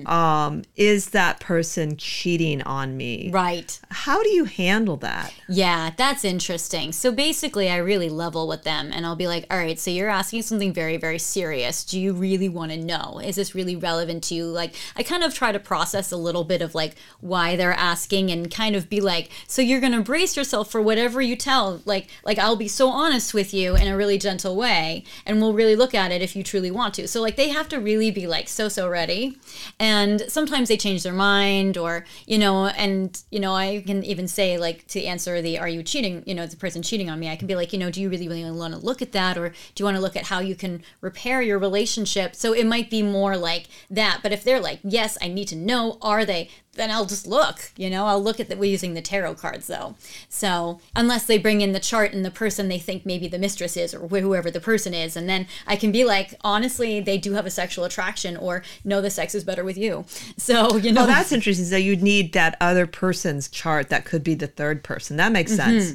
[0.06, 3.30] Um, is that person cheating on me?
[3.30, 3.78] Right.
[3.90, 5.32] How do you handle that?
[5.48, 6.92] Yeah, that's interesting.
[6.92, 10.08] So basically, I really level with them and I'll be like, all right, so you're
[10.08, 11.84] asking something very, very serious.
[11.84, 13.20] Do you really want to know?
[13.22, 14.46] Is this really relevant to you?
[14.46, 18.30] Like, I kind of try to process a little bit of like why they're asking
[18.30, 21.82] and kind of be like, so you're going to brace yourself for whatever you tell.
[21.84, 25.52] Like, like I'll be so honest with you in a really gentle way and we'll
[25.52, 27.06] really look at it if you truly want to.
[27.06, 29.38] So, like, they have to really be like so, so ready.
[29.78, 34.28] And sometimes they change their mind or, you know, and, you know, I can even
[34.28, 37.28] say, like, to answer the, are you cheating, you know, the person cheating on me,
[37.28, 39.36] I can be like, you know, do you really, really want to look at that?
[39.36, 42.34] Or do you want to look at how you can repair your relationship?
[42.34, 44.20] So it might be more like that.
[44.22, 46.48] But if they're like, yes, I need to know, are they?
[46.74, 48.56] Then I'll just look, you know, I'll look at that.
[48.58, 49.96] We're using the tarot cards though.
[50.28, 53.76] So unless they bring in the chart and the person they think maybe the mistress
[53.76, 57.18] is or wh- whoever the person is, and then I can be like, honestly, they
[57.18, 60.04] do have a sexual attraction or no, the sex is better with you.
[60.36, 61.66] So, you know, Oh, that's interesting.
[61.66, 65.16] So you'd need that other person's chart that could be the third person.
[65.16, 65.78] That makes mm-hmm.
[65.78, 65.90] sense.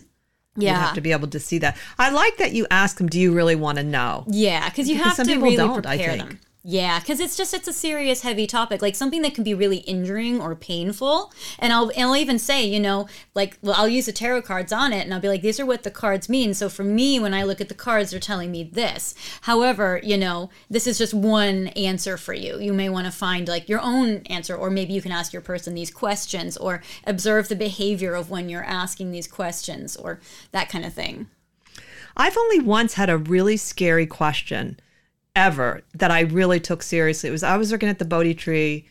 [0.58, 0.80] You yeah.
[0.86, 1.76] have to be able to see that.
[1.98, 4.24] I like that you ask them, do you really want to know?
[4.28, 6.18] Yeah, because you Because have some to people really don't, I think.
[6.20, 6.40] them.
[6.68, 9.78] Yeah, because it's just it's a serious, heavy topic, like something that can be really
[9.78, 11.32] injuring or painful.
[11.60, 14.74] And I'll and I'll even say, you know, like well, I'll use the tarot cards
[14.74, 16.56] on it, and I'll be like, these are what the cards mean.
[16.56, 19.14] So for me, when I look at the cards, they're telling me this.
[19.42, 22.60] However, you know, this is just one answer for you.
[22.60, 25.44] You may want to find like your own answer, or maybe you can ask your
[25.44, 30.20] person these questions, or observe the behavior of when you're asking these questions, or
[30.52, 31.28] that kind of thing.
[32.18, 34.80] I've only once had a really scary question
[35.36, 37.30] ever that I really took seriously.
[37.30, 38.88] It was I was looking at the Bodhi tree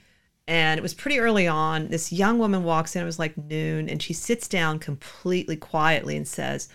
[0.47, 1.89] and it was pretty early on.
[1.89, 6.17] This young woman walks in, it was like noon, and she sits down completely quietly
[6.17, 6.69] and says,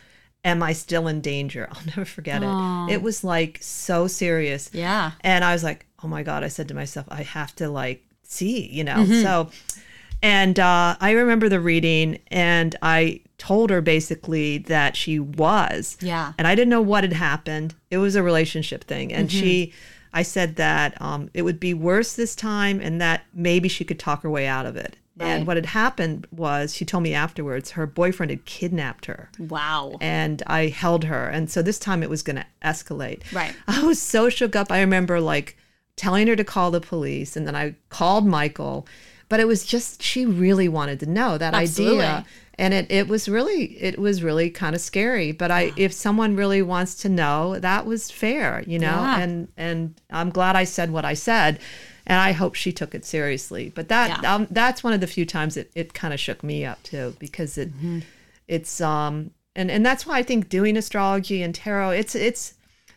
[0.44, 1.68] Am I still in danger?
[1.72, 2.94] I'll never forget it.
[2.94, 4.70] It was like so serious.
[4.74, 5.12] Yeah.
[5.22, 8.04] And I was like, oh my God, I said to myself, I have to like
[8.24, 9.06] see, you know?
[9.06, 9.50] So,
[10.22, 15.98] and uh, I remember the reading and I told her basically that she was.
[16.02, 16.34] Yeah.
[16.38, 17.74] And I didn't know what had happened.
[17.90, 19.12] It was a relationship thing.
[19.12, 19.74] And she,
[20.14, 23.98] I said that um, it would be worse this time and that maybe she could
[23.98, 24.98] talk her way out of it.
[25.22, 29.30] And what had happened was she told me afterwards her boyfriend had kidnapped her.
[29.38, 29.98] Wow.
[30.00, 31.28] And I held her.
[31.28, 33.30] And so this time it was going to escalate.
[33.34, 33.54] Right.
[33.68, 34.72] I was so shook up.
[34.72, 35.58] I remember like
[35.98, 37.36] telling her to call the police.
[37.36, 38.88] And then I called Michael.
[39.28, 42.06] But it was just, she really wanted to know that Absolutely.
[42.06, 42.26] idea.
[42.60, 45.32] And it, it was really, it was really kind of scary.
[45.32, 49.01] But I, if someone really wants to know, that was fair, you know?
[49.01, 49.20] Yeah.
[49.22, 49.80] And, and
[50.12, 51.60] I'm glad I said what I said.
[52.05, 53.72] And I hope she took it seriously.
[53.74, 54.36] But that Yeah.
[54.36, 57.16] um, that's one of the few times it, it kind of shook me up too,
[57.20, 57.99] because it Mm-hmm.
[58.47, 62.55] it's um and and that's why I think doing astrology and tarot it's it's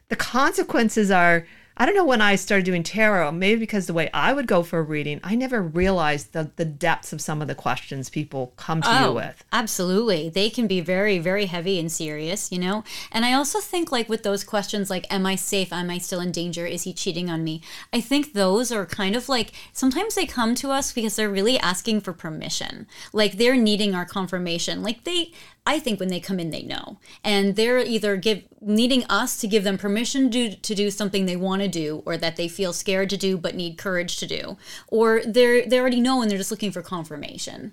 [0.09, 1.47] the consequences are
[1.77, 4.63] I don't know when I started doing tarot, maybe because the way I would go
[4.63, 8.53] for a reading, I never realized the, the depths of some of the questions people
[8.57, 9.43] come to you oh, with.
[9.53, 10.29] Absolutely.
[10.29, 12.85] They can be very, very heavy and serious, you know?
[13.11, 15.73] And I also think, like, with those questions, like, am I safe?
[15.73, 16.67] Am I still in danger?
[16.67, 17.63] Is he cheating on me?
[17.93, 21.59] I think those are kind of like sometimes they come to us because they're really
[21.59, 22.87] asking for permission.
[23.13, 24.83] Like, they're needing our confirmation.
[24.83, 25.33] Like, they,
[25.65, 26.99] I think when they come in, they know.
[27.23, 31.37] And they're either give needing us to give them permission to, to do something they
[31.37, 34.57] want to do or that they feel scared to do but need courage to do.
[34.89, 37.73] Or they're they already know and they're just looking for confirmation.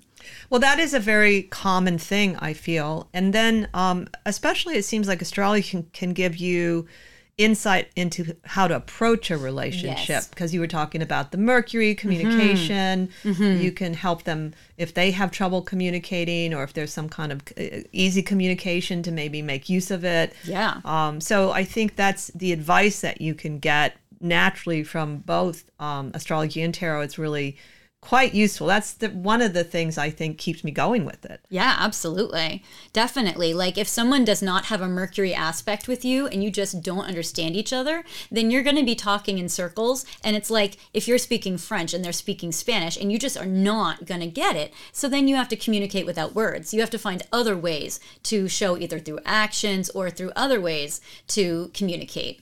[0.50, 3.08] Well, that is a very common thing, I feel.
[3.14, 6.88] And then, um, especially, it seems like astrology can, can give you
[7.40, 10.28] insight into how to approach a relationship Yes.
[10.28, 13.10] because you were talking about the Mercury communication.
[13.24, 17.42] You can help them if they have trouble communicating or if there's some kind of
[17.58, 20.34] uh, easy communication to maybe make use of it.
[20.44, 20.82] Yeah.
[20.86, 26.12] Um, so I think that's the advice that you can get naturally from both um,
[26.14, 27.02] astrology and tarot.
[27.02, 27.56] It's really
[28.02, 28.68] quite useful.
[28.68, 31.42] That's the, one of the things I think keeps me going with it.
[31.50, 32.64] Yeah, absolutely.
[32.94, 33.54] Definitely.
[33.54, 37.06] Like if someone does not have a Mercury aspect with you and you just don't
[37.06, 40.06] understand each other, then you're going to be talking in circles.
[40.24, 43.46] And it's like if you're speaking French and they're speaking Spanish and you just are
[43.46, 44.74] not going to get it.
[44.94, 46.74] So then you have to communicate without words.
[46.74, 51.02] You have to find other ways to show either through actions or through other ways
[51.28, 52.42] to communicate.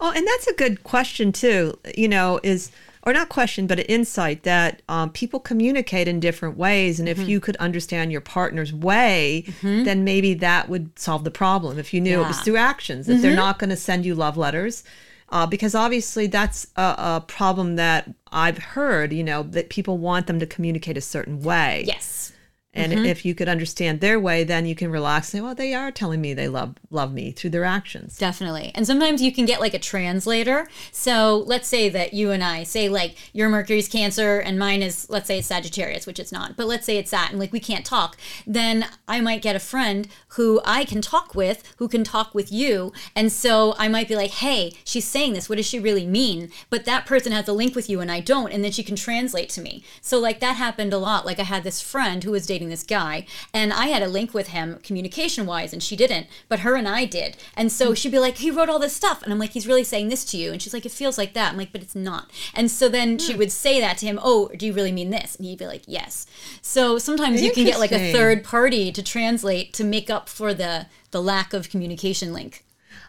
[0.00, 1.78] Oh, and that's a good question too.
[1.96, 2.70] You know, is
[3.06, 7.20] or not question, but an insight that um, people communicate in different ways, and Mm-hmm.
[7.22, 11.78] if you could understand your partner's way, then maybe that would solve the problem.
[11.78, 12.44] If you knew it was Mm-hmm.
[12.44, 14.84] through actions, that they're not going to send you love letters.
[15.30, 20.26] Uh, because obviously that's a, a problem that I've heard, you know, that people want
[20.28, 21.84] them to communicate a certain way.
[21.86, 22.32] Yes.
[22.76, 23.06] And Mm-hmm.
[23.06, 25.90] if you could understand their way, then you can relax and say, well, they are
[25.90, 28.18] telling me they love love me through their actions.
[28.18, 28.72] Definitely.
[28.74, 30.68] And sometimes you can get like a translator.
[30.92, 35.08] So let's say that you and I say like your Mercury's Cancer and mine is
[35.08, 36.56] let's say it's Sagittarius, which it's not.
[36.56, 38.16] But let's say it's that and like we can't talk.
[38.46, 42.52] Then I might get a friend who I can talk with, who can talk with
[42.52, 42.92] you.
[43.16, 45.48] And so I might be like, "Hey, she's saying this.
[45.48, 48.20] What does she really mean?" But that person has a link with you and I
[48.20, 49.84] don't, and then she can translate to me.
[50.00, 51.24] So like that happened a lot.
[51.24, 54.34] Like I had this friend who was dating this guy and I had a link
[54.34, 57.36] with him communication wise and she didn't, but her and I did.
[57.56, 57.94] And so hmm.
[57.94, 59.22] she'd be like, he wrote all this stuff.
[59.22, 60.52] And I'm like, he's really saying this to you.
[60.52, 61.52] And she's like, it feels like that.
[61.52, 62.30] I'm like, but it's not.
[62.54, 63.38] And so then she hmm.
[63.38, 65.36] would say that to him, oh, do you really mean this?
[65.36, 66.26] And he'd be like, yes.
[66.62, 70.54] So sometimes you can get like a third party to translate to make up for
[70.54, 72.64] the, the lack of communication link.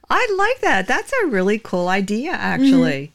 [0.10, 0.88] I like that.
[0.88, 2.42] That's a really cool idea, mm-hmm.
[2.42, 3.15] actually.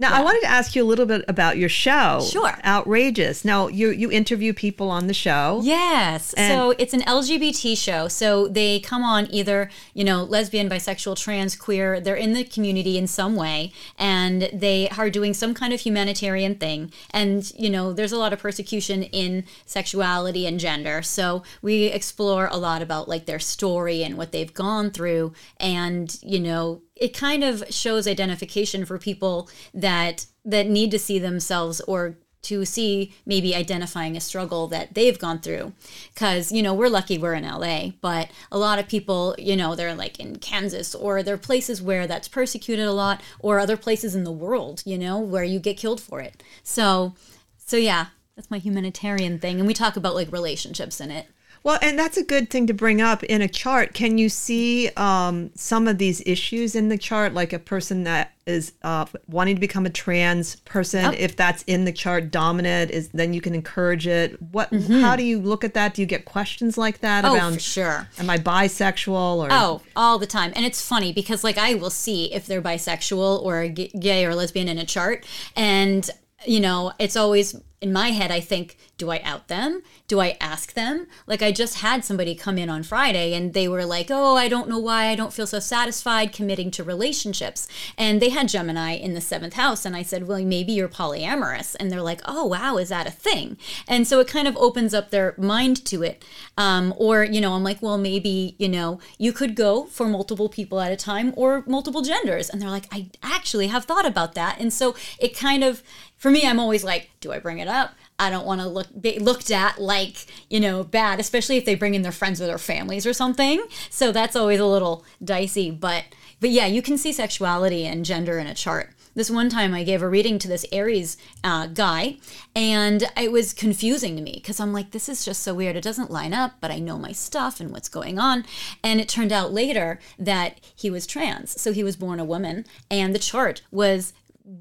[0.00, 2.24] Now, I wanted to ask you a little bit about your show.
[2.30, 2.56] Sure.
[2.64, 3.44] Outrageous.
[3.44, 5.60] Now, you you interview people on the show.
[5.64, 6.34] Yes.
[6.36, 8.06] so it's an LGBT show.
[8.06, 12.00] So they come on either, you know, lesbian, bisexual, trans, queer.
[12.00, 16.54] They're in the community in some way and they are doing some kind of humanitarian
[16.54, 16.92] thing.
[17.10, 21.02] And, you know, there's a lot of persecution in sexuality and gender.
[21.02, 25.32] So we explore a lot about like their story and what they've gone through.
[25.58, 31.18] And, you know, it kind of shows identification for people that that need to see
[31.18, 35.72] themselves or to see maybe identifying a struggle that they've gone through.
[36.14, 39.74] Because you know we're lucky we're in LA but a lot of people you know
[39.74, 44.14] they're like in Kansas or they're places where that's persecuted a lot or other places
[44.14, 46.42] in the world you know where you get killed for it.
[46.62, 47.14] So
[47.56, 49.58] so yeah that's my humanitarian thing.
[49.58, 51.26] And we talk about like relationships in it
[51.68, 53.92] Well, and that's a good thing to bring up in a chart.
[53.92, 58.32] Can you see um, some of these issues in the chart, like a person that
[58.46, 61.12] is uh, wanting to become a trans person?
[61.12, 64.40] If that's in the chart dominant, is then you can encourage it.
[64.40, 64.72] What?
[64.72, 65.92] How do you look at that?
[65.92, 67.34] Do you get questions like that Mm-hmm.
[67.34, 67.60] oh around?
[67.60, 69.48] sure Am I bisexual or?
[69.50, 70.54] Oh, all the time.
[70.56, 74.68] And it's funny because like I will see if they're bisexual or gay or lesbian
[74.68, 76.08] in a chart and
[76.46, 79.82] you know, it's always in my head, I think, do I out them?
[80.08, 81.06] Do I ask them?
[81.26, 84.48] Like, I just had somebody come in on Friday and they were like, oh, I
[84.48, 87.68] don't know why I don't feel so satisfied committing to relationships.
[87.96, 89.84] And they had Gemini in the seventh house.
[89.84, 91.76] And I said, well, maybe you're polyamorous.
[91.78, 93.56] And they're like, oh, wow, is that a thing?
[93.86, 96.24] And so it kind of opens up their mind to it.
[96.56, 100.48] Um, or, you know, I'm like, well, maybe, you know, you could go for multiple
[100.48, 102.50] people at a time or multiple genders.
[102.50, 104.58] And they're like, I actually have thought about that.
[104.58, 105.84] And so it kind of,
[106.18, 107.94] for me, I'm always like, do I bring it up?
[108.18, 111.76] I don't want to look be looked at like you know bad, especially if they
[111.76, 113.64] bring in their friends or their families or something.
[113.90, 115.70] So that's always a little dicey.
[115.70, 116.04] But
[116.40, 118.90] but yeah, you can see sexuality and gender in a chart.
[119.14, 122.18] This one time I gave a reading to this Aries uh, guy,
[122.54, 125.74] and it was confusing to me because I'm like, this is just so weird.
[125.74, 128.44] It doesn't line up, but I know my stuff and what's going on.
[128.84, 131.60] And it turned out later that he was trans.
[131.60, 134.12] So he was born a woman, and the chart was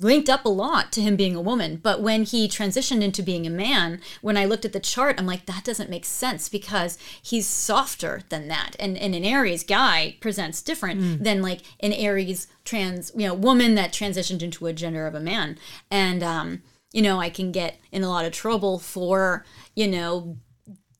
[0.02, 1.78] linked up a lot to him being a woman.
[1.78, 5.26] But when he transitioned into being a man, when I looked at the chart, I'm
[5.26, 8.76] like, that doesn't make sense because he's softer than that.
[8.80, 11.24] And, and an Aries guy presents different mm.
[11.24, 15.22] than like an Aries trans, you know, woman that transitioned into a gender of a
[15.22, 15.58] man.
[15.90, 20.38] And, um, you know, I can get in a lot of trouble for, you know,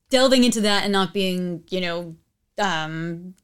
[0.10, 2.16] delving into that and not being, you know,
[2.58, 3.36] um,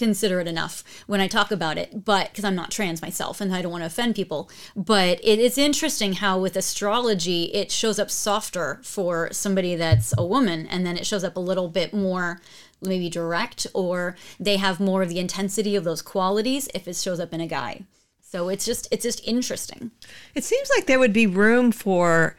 [0.00, 3.62] considerate enough when I talk about it, but because I'm not trans myself and I
[3.62, 4.50] don't want to offend people.
[4.74, 10.26] But it is interesting how with astrology it shows up softer for somebody that's a
[10.26, 12.40] woman, and then it shows up a little bit more
[12.82, 17.20] maybe direct, or they have more of the intensity of those qualities if it shows
[17.20, 17.82] up in a guy.
[18.22, 19.90] So it's just it's just interesting.
[20.34, 22.36] It seems like there would be room for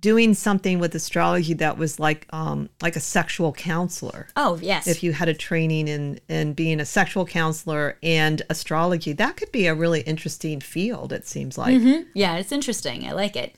[0.00, 4.28] doing something with astrology that was like um like a sexual counselor.
[4.36, 4.86] Oh, yes.
[4.86, 9.52] If you had a training in in being a sexual counselor and astrology, that could
[9.52, 11.74] be a really interesting field it seems like.
[11.74, 12.02] Mm-hmm.
[12.14, 13.06] Yeah, it's interesting.
[13.06, 13.54] I like it.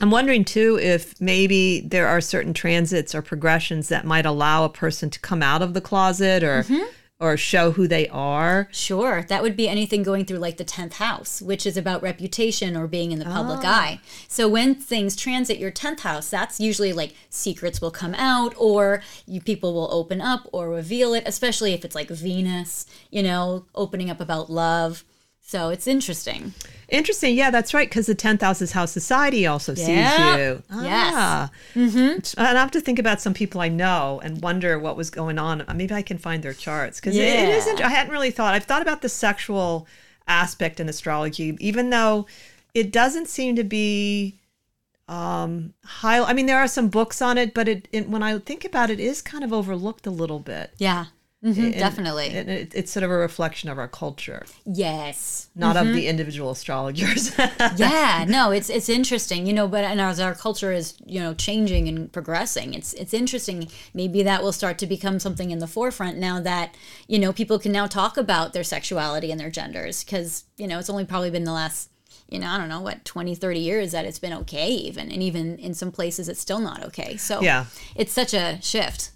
[0.00, 4.68] I'm wondering too if maybe there are certain transits or progressions that might allow a
[4.68, 6.82] person to come out of the closet or mm-hmm
[7.20, 8.68] or show who they are.
[8.72, 9.24] Sure.
[9.28, 12.86] That would be anything going through like the 10th house, which is about reputation or
[12.86, 13.68] being in the public oh.
[13.68, 14.00] eye.
[14.26, 19.02] So when things transit your 10th house, that's usually like secrets will come out or
[19.26, 23.64] you people will open up or reveal it, especially if it's like Venus, you know,
[23.74, 25.04] opening up about love.
[25.46, 26.54] So it's interesting.
[26.88, 27.36] Interesting.
[27.36, 27.86] Yeah, that's right.
[27.86, 30.62] Because the 10th house is how society also sees you.
[30.70, 31.50] Ah.
[31.74, 31.92] Yes.
[31.92, 32.40] Mm-hmm.
[32.40, 35.38] And I have to think about some people I know and wonder what was going
[35.38, 35.60] on.
[35.60, 36.98] Uh, maybe I can find their charts.
[36.98, 37.24] Because yeah.
[37.24, 39.86] it, it isn't, I hadn't really thought, I've thought about the sexual
[40.26, 42.26] aspect in astrology, even though
[42.72, 44.38] it doesn't seem to be
[45.06, 48.38] um high i mean there are some books on it but it, it when i
[48.38, 51.04] think about it, it is kind of overlooked a little bit yeah
[51.44, 52.28] Mm-hmm, and, definitely.
[52.28, 54.46] And it, it's sort of a reflection of our culture.
[54.64, 55.50] Yes.
[55.54, 55.88] Not mm-hmm.
[55.88, 57.36] of the individual astrologers.
[57.76, 61.34] yeah, no, it's it's interesting, you know, but and as our culture is, you know,
[61.34, 63.68] changing and progressing, it's it's interesting.
[63.92, 66.74] Maybe that will start to become something in the forefront now that,
[67.08, 70.78] you know, people can now talk about their sexuality and their genders because, you know,
[70.78, 71.90] it's only probably been the last
[72.26, 75.22] you know, I don't know what 20, 30 years that it's been okay even and
[75.22, 77.18] even in some places it's still not okay.
[77.18, 77.66] So yeah.
[77.94, 79.10] it's such a shift.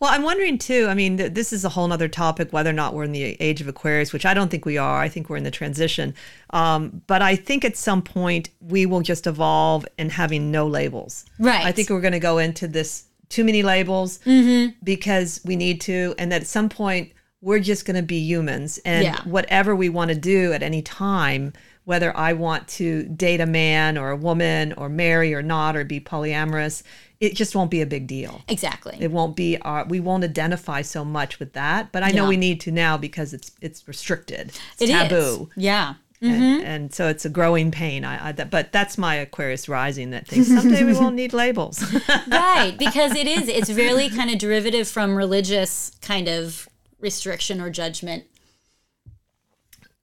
[0.00, 0.86] Well, I'm wondering too.
[0.88, 3.40] I mean, th- this is a whole other topic whether or not we're in the
[3.40, 5.00] age of Aquarius, which I don't think we are.
[5.00, 6.14] I think we're in the transition.
[6.50, 11.24] Um, but I think at some point we will just evolve in having no labels.
[11.38, 11.64] Right.
[11.64, 14.72] I think we're going to go into this too many labels mm-hmm.
[14.82, 18.78] because we need to, and that at some point we're just going to be humans,
[18.84, 19.20] and yeah.
[19.24, 21.52] whatever we want to do at any time
[21.84, 25.84] whether I want to date a man or a woman or marry or not or
[25.84, 26.82] be polyamorous
[27.20, 28.42] it just won't be a big deal.
[28.48, 28.96] Exactly.
[29.00, 32.24] It won't be our, uh, we won't identify so much with that, but I know
[32.24, 32.28] yeah.
[32.28, 34.48] we need to now because it's it's restricted.
[34.78, 35.50] It's it taboo.
[35.56, 35.62] Is.
[35.62, 35.94] Yeah.
[36.22, 36.42] Mm-hmm.
[36.42, 38.04] And, and, so it's a growing pain.
[38.04, 41.82] I, I that, but that's my Aquarius rising that thinks someday we won't need labels.
[42.28, 43.48] right, because it is.
[43.48, 48.24] It's really kind of derivative from religious kind of restriction or judgment.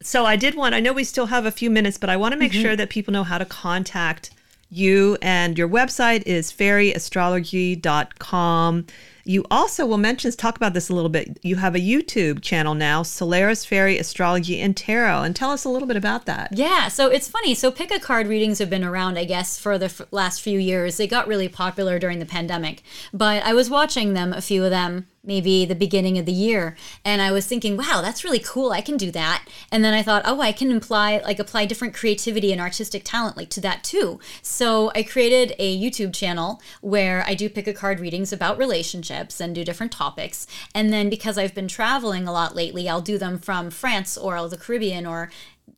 [0.03, 0.76] So I did want.
[0.76, 2.62] I know we still have a few minutes, but I want to make mm-hmm.
[2.62, 4.32] sure that people know how to contact
[4.72, 8.86] you and your website is fairyastrology.com.
[9.24, 11.38] You also will mention, talk about this a little bit.
[11.43, 15.69] You have a YouTube channel now, Solaris Fairy Astrology and Tarot, and tell us a
[15.69, 16.49] little bit about that.
[16.53, 17.53] Yeah, so it's funny.
[17.53, 20.57] So pick a card readings have been around, I guess, for the f- last few
[20.57, 20.97] years.
[20.97, 22.82] They got really popular during the pandemic,
[23.13, 26.76] but I was watching them, a few of them, maybe the beginning of the year.
[27.05, 29.45] And i was thinking wow that's really cool i can do that.
[29.72, 33.38] And then i thought oh i can apply like apply different creativity and artistic talent
[33.38, 34.19] like to that too.
[34.41, 39.39] So i created a youtube channel where i do pick a card readings about relationships
[39.39, 40.47] and do different topics.
[40.74, 44.47] And then because i've been traveling a lot lately i'll do them from france or
[44.49, 45.30] the caribbean or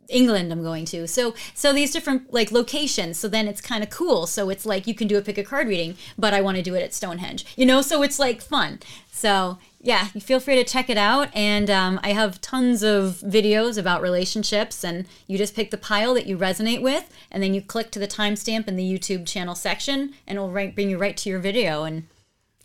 [0.09, 1.07] England I'm going to.
[1.07, 3.17] So so these different like locations.
[3.17, 4.27] So then it's kind of cool.
[4.27, 6.63] So it's like you can do a pick a card reading, but I want to
[6.63, 7.45] do it at Stonehenge.
[7.55, 8.79] You know, so it's like fun.
[9.11, 11.29] So yeah, you feel free to check it out.
[11.35, 16.13] And um, I have tons of videos about relationships, and you just pick the pile
[16.13, 19.55] that you resonate with, and then you click to the timestamp in the YouTube channel
[19.55, 21.83] section, and it'll right, bring you right to your video.
[21.83, 22.07] And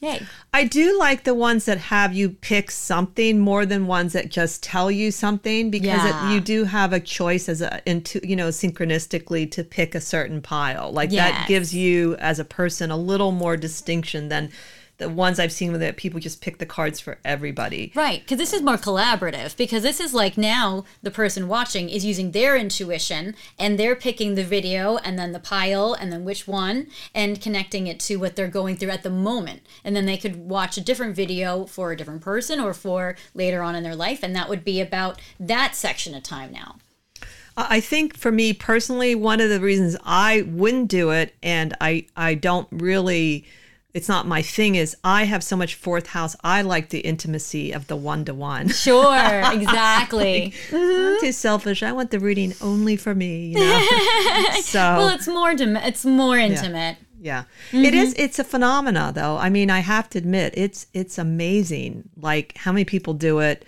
[0.01, 0.21] yay.
[0.53, 4.63] I do like the ones that have you pick something more than ones that just
[4.63, 6.31] tell you something because Yeah.
[6.31, 10.01] it, you do have a choice as a into you know synchronistically to pick a
[10.01, 10.93] certain pile.
[10.93, 14.51] Like that gives you as a person a little more distinction than
[14.99, 17.93] the ones I've seen where that people just pick the cards for everybody.
[17.95, 19.57] Right, because this is more collaborative.
[19.57, 24.35] Because this is like now the person watching is using their intuition and they're picking
[24.35, 28.37] the video and then the pile and then which one and connecting it to what
[28.37, 29.63] they're going through at the moment.
[29.85, 33.63] And then they could watch a different video for a different person or for later
[33.63, 34.23] on in their life.
[34.23, 36.77] And that would be about that section of time now.
[37.57, 41.77] I I think for me personally, one of the reasons I wouldn't do it and
[41.81, 43.47] I I don't really
[43.95, 46.37] it's not my thing is I have so much fourth house.
[46.45, 48.69] I like the intimacy of the one to one.
[48.69, 50.53] Sure, exactly.
[50.73, 51.83] I'm too selfish.
[51.83, 53.81] I want the reading only for me, you know.
[54.61, 56.99] so well, it's more dim- it's more intimate.
[57.21, 57.45] yeah.
[57.73, 59.37] It is it's a phenomena though.
[59.39, 63.65] I mean, I have to admit, it's it's amazing like how many people do it,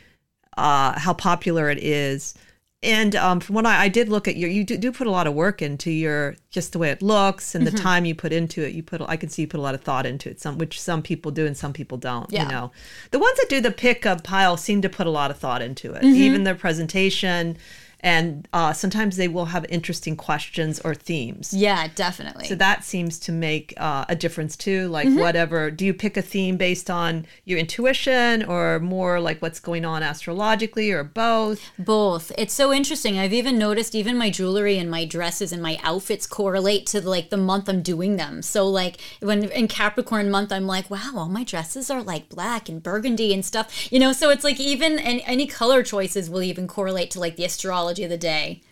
[0.57, 2.35] uh how popular it is.
[2.83, 5.11] And um, from what I, I did look at your, you do, do put a
[5.11, 8.33] lot of work into your just the way it looks and the time you put
[8.33, 8.73] into it.
[8.73, 10.41] You put, I can see you put a lot of thought into it.
[10.41, 12.33] Some which some people do and some people don't.
[12.33, 12.45] Yeah.
[12.45, 12.73] You know,
[13.11, 15.93] the ones that do the pickup pile seem to put a lot of thought into
[15.93, 16.05] it.
[16.05, 17.59] Even their presentation,
[18.01, 21.53] and uh, sometimes they will have interesting questions or themes.
[21.53, 22.47] Yeah, definitely.
[22.47, 24.89] So that seems to make uh, a difference too.
[24.89, 25.21] Like Mm-hmm.
[25.21, 29.85] whatever, do you pick a theme based on your intuition or more like what's going
[29.85, 31.71] on astrologically or both?
[31.79, 32.31] Both.
[32.39, 33.19] It's so interesting.
[33.19, 37.31] I've even noticed even my jewelry and my dresses and my outfits correlate to like
[37.31, 38.43] the month I'm doing them.
[38.43, 42.69] So like when in Capricorn month I'm like, wow, all my dresses are like black
[42.69, 43.91] and burgundy and stuff.
[43.93, 47.37] You know, so it's like even any, any color choices will even correlate to like
[47.37, 48.63] the astrology of the day.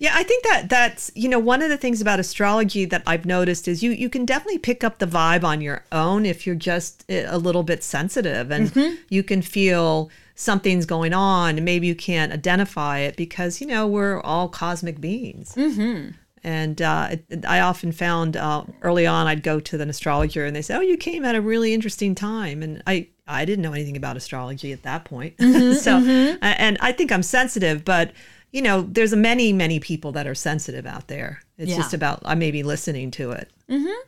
[0.00, 3.24] Yeah, I think that that's you know one of the things about astrology that I've
[3.24, 6.56] noticed is you you can definitely pick up the vibe on your own if you're
[6.56, 8.94] just a little bit sensitive and Mm-hmm.
[9.08, 13.86] you can feel something's going on and maybe you can't identify it because you know
[13.86, 15.54] we're all cosmic beings.
[15.54, 16.10] Mm-hmm.
[16.42, 20.54] And uh, it- I often found uh, early on I'd go to an astrologer and
[20.56, 23.72] they say, "Oh, you came at a really interesting time," and I I didn't know
[23.72, 25.34] anything about astrology at that point.
[25.40, 25.98] so,
[26.42, 28.12] and I think I'm sensitive, but
[28.52, 31.40] you know, there's many, many people that are sensitive out there.
[31.58, 31.76] It's Yeah.
[31.78, 33.50] just about I may be listening to it.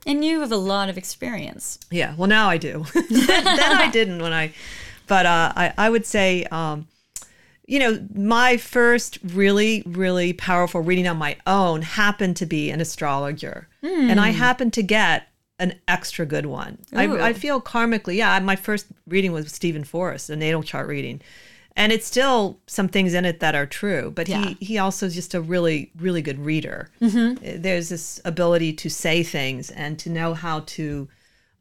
[0.07, 1.79] And you have a lot of experience.
[1.91, 2.15] Yeah.
[2.17, 2.85] Well, now I do.
[2.95, 4.53] then, then I didn't when I,
[5.09, 6.87] but uh, I I would say, um,
[7.67, 12.81] you know, my first really really powerful reading on my own happened to be an
[12.81, 15.29] astrologer, and I happened to get
[15.59, 16.79] an extra good one.
[16.95, 18.39] I, I feel karmically, yeah.
[18.41, 21.21] My first reading was Steven Forrest, a natal chart reading.
[21.79, 24.55] And it's still some things in it that are true, but Yeah.
[24.59, 26.89] he, he also is just a really, really good reader.
[27.01, 31.09] There's this ability to say things and to know how to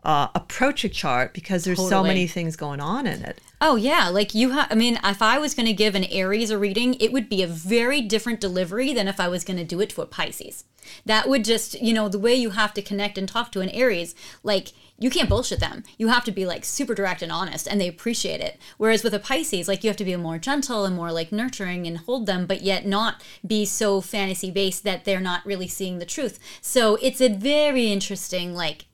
[0.06, 3.40] uh, approach a chart because there's so many things going on in it.
[3.60, 4.68] Oh yeah, like you have.
[4.70, 7.42] I mean, if I was going to give an Aries a reading, it would be
[7.42, 10.64] a very different delivery than if I was going to do it to a Pisces.
[11.06, 13.70] That would just, you know, the way you have to connect and talk to an
[13.70, 15.84] Aries, like you can't bullshit them.
[15.98, 18.58] You have to be like super direct and honest, and they appreciate it.
[18.78, 21.86] Whereas with a Pisces, like you have to be more gentle and more like nurturing
[21.86, 26.00] and hold them, but yet not be so fantasy based that they're not really seeing
[26.00, 26.40] the truth.
[26.62, 28.86] So it's a very interesting, like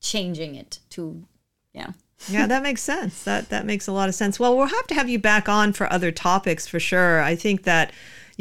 [0.00, 1.24] changing it to,
[1.72, 1.92] yeah.
[2.28, 3.22] yeah, that makes sense.
[3.22, 4.40] That that makes a lot of sense.
[4.40, 7.22] Well, we'll have to have you back on for other topics for sure.
[7.22, 7.92] I think that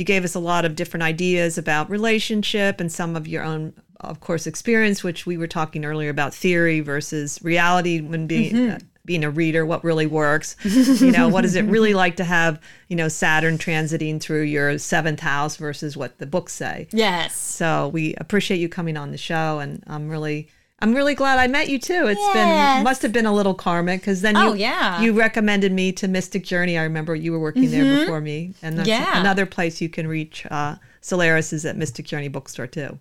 [0.01, 3.71] you gave us a lot of different ideas about relationship and some of your own,
[3.99, 8.71] of course, experience, which we were talking earlier about theory versus reality when being.
[8.71, 10.55] Uh, being a reader, what really works?
[10.63, 14.77] You know, what is it really like to have, you know, Saturn transiting through your
[14.77, 16.87] seventh house versus what the books say?
[16.91, 17.35] Yes.
[17.35, 20.49] So we appreciate you coming on the show, and I'm really,
[20.81, 22.07] I'm really glad I met you too.
[22.07, 22.33] It's Yes.
[22.77, 24.99] been must have been a little karmic because then you, Oh, yeah.
[25.01, 26.77] you recommended me to Mystic Journey.
[26.77, 29.03] I remember you were working there before me, and that's Mm-hmm.
[29.03, 29.19] Yeah.
[29.21, 32.97] another place you can reach uh, Solaris is at Mystic Journey Bookstore too.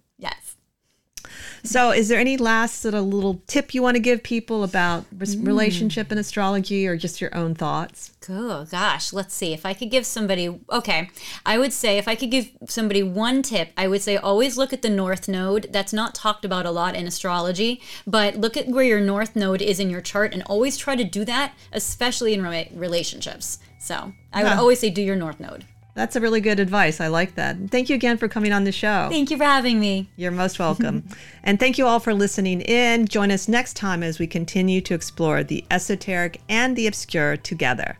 [1.62, 5.04] So, is there any last sort of little tip you want to give people about
[5.14, 5.46] Mm.
[5.46, 8.12] relationship and astrology, or just your own thoughts?
[8.28, 9.52] Oh gosh, let's see.
[9.52, 11.10] If I could give somebody, okay,
[11.44, 14.72] I would say if I could give somebody one tip, I would say always look
[14.72, 15.68] at the North Node.
[15.72, 19.62] That's not talked about a lot in astrology, but look at where your North Node
[19.62, 23.58] is in your chart and always try to do that, especially in re- relationships.
[23.80, 25.64] So I would always say do your North Node.
[25.94, 27.00] That's a really good advice.
[27.00, 27.56] I like that.
[27.70, 29.08] Thank you again for coming on the show.
[29.10, 30.10] Thank you for having me.
[30.16, 31.08] You're most welcome.
[31.42, 33.06] and thank you all for listening in.
[33.06, 37.98] Join us next time as we continue to explore the esoteric and the obscure together.